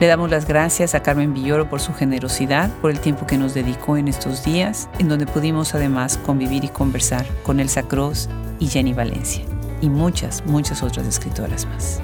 [0.00, 3.52] Le damos las gracias a Carmen Villoro por su generosidad, por el tiempo que nos
[3.52, 8.68] dedicó en estos días, en donde pudimos además convivir y conversar con Elsa Cross y
[8.68, 9.44] Jenny Valencia,
[9.82, 12.00] y muchas, muchas otras escritoras más.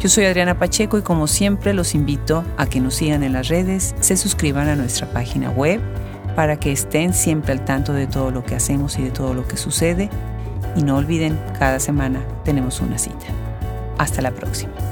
[0.00, 3.48] Yo soy Adriana Pacheco y como siempre los invito a que nos sigan en las
[3.48, 5.80] redes, se suscriban a nuestra página web
[6.36, 9.48] para que estén siempre al tanto de todo lo que hacemos y de todo lo
[9.48, 10.10] que sucede.
[10.76, 13.26] Y no olviden, cada semana tenemos una cita.
[13.96, 14.85] Hasta la próxima.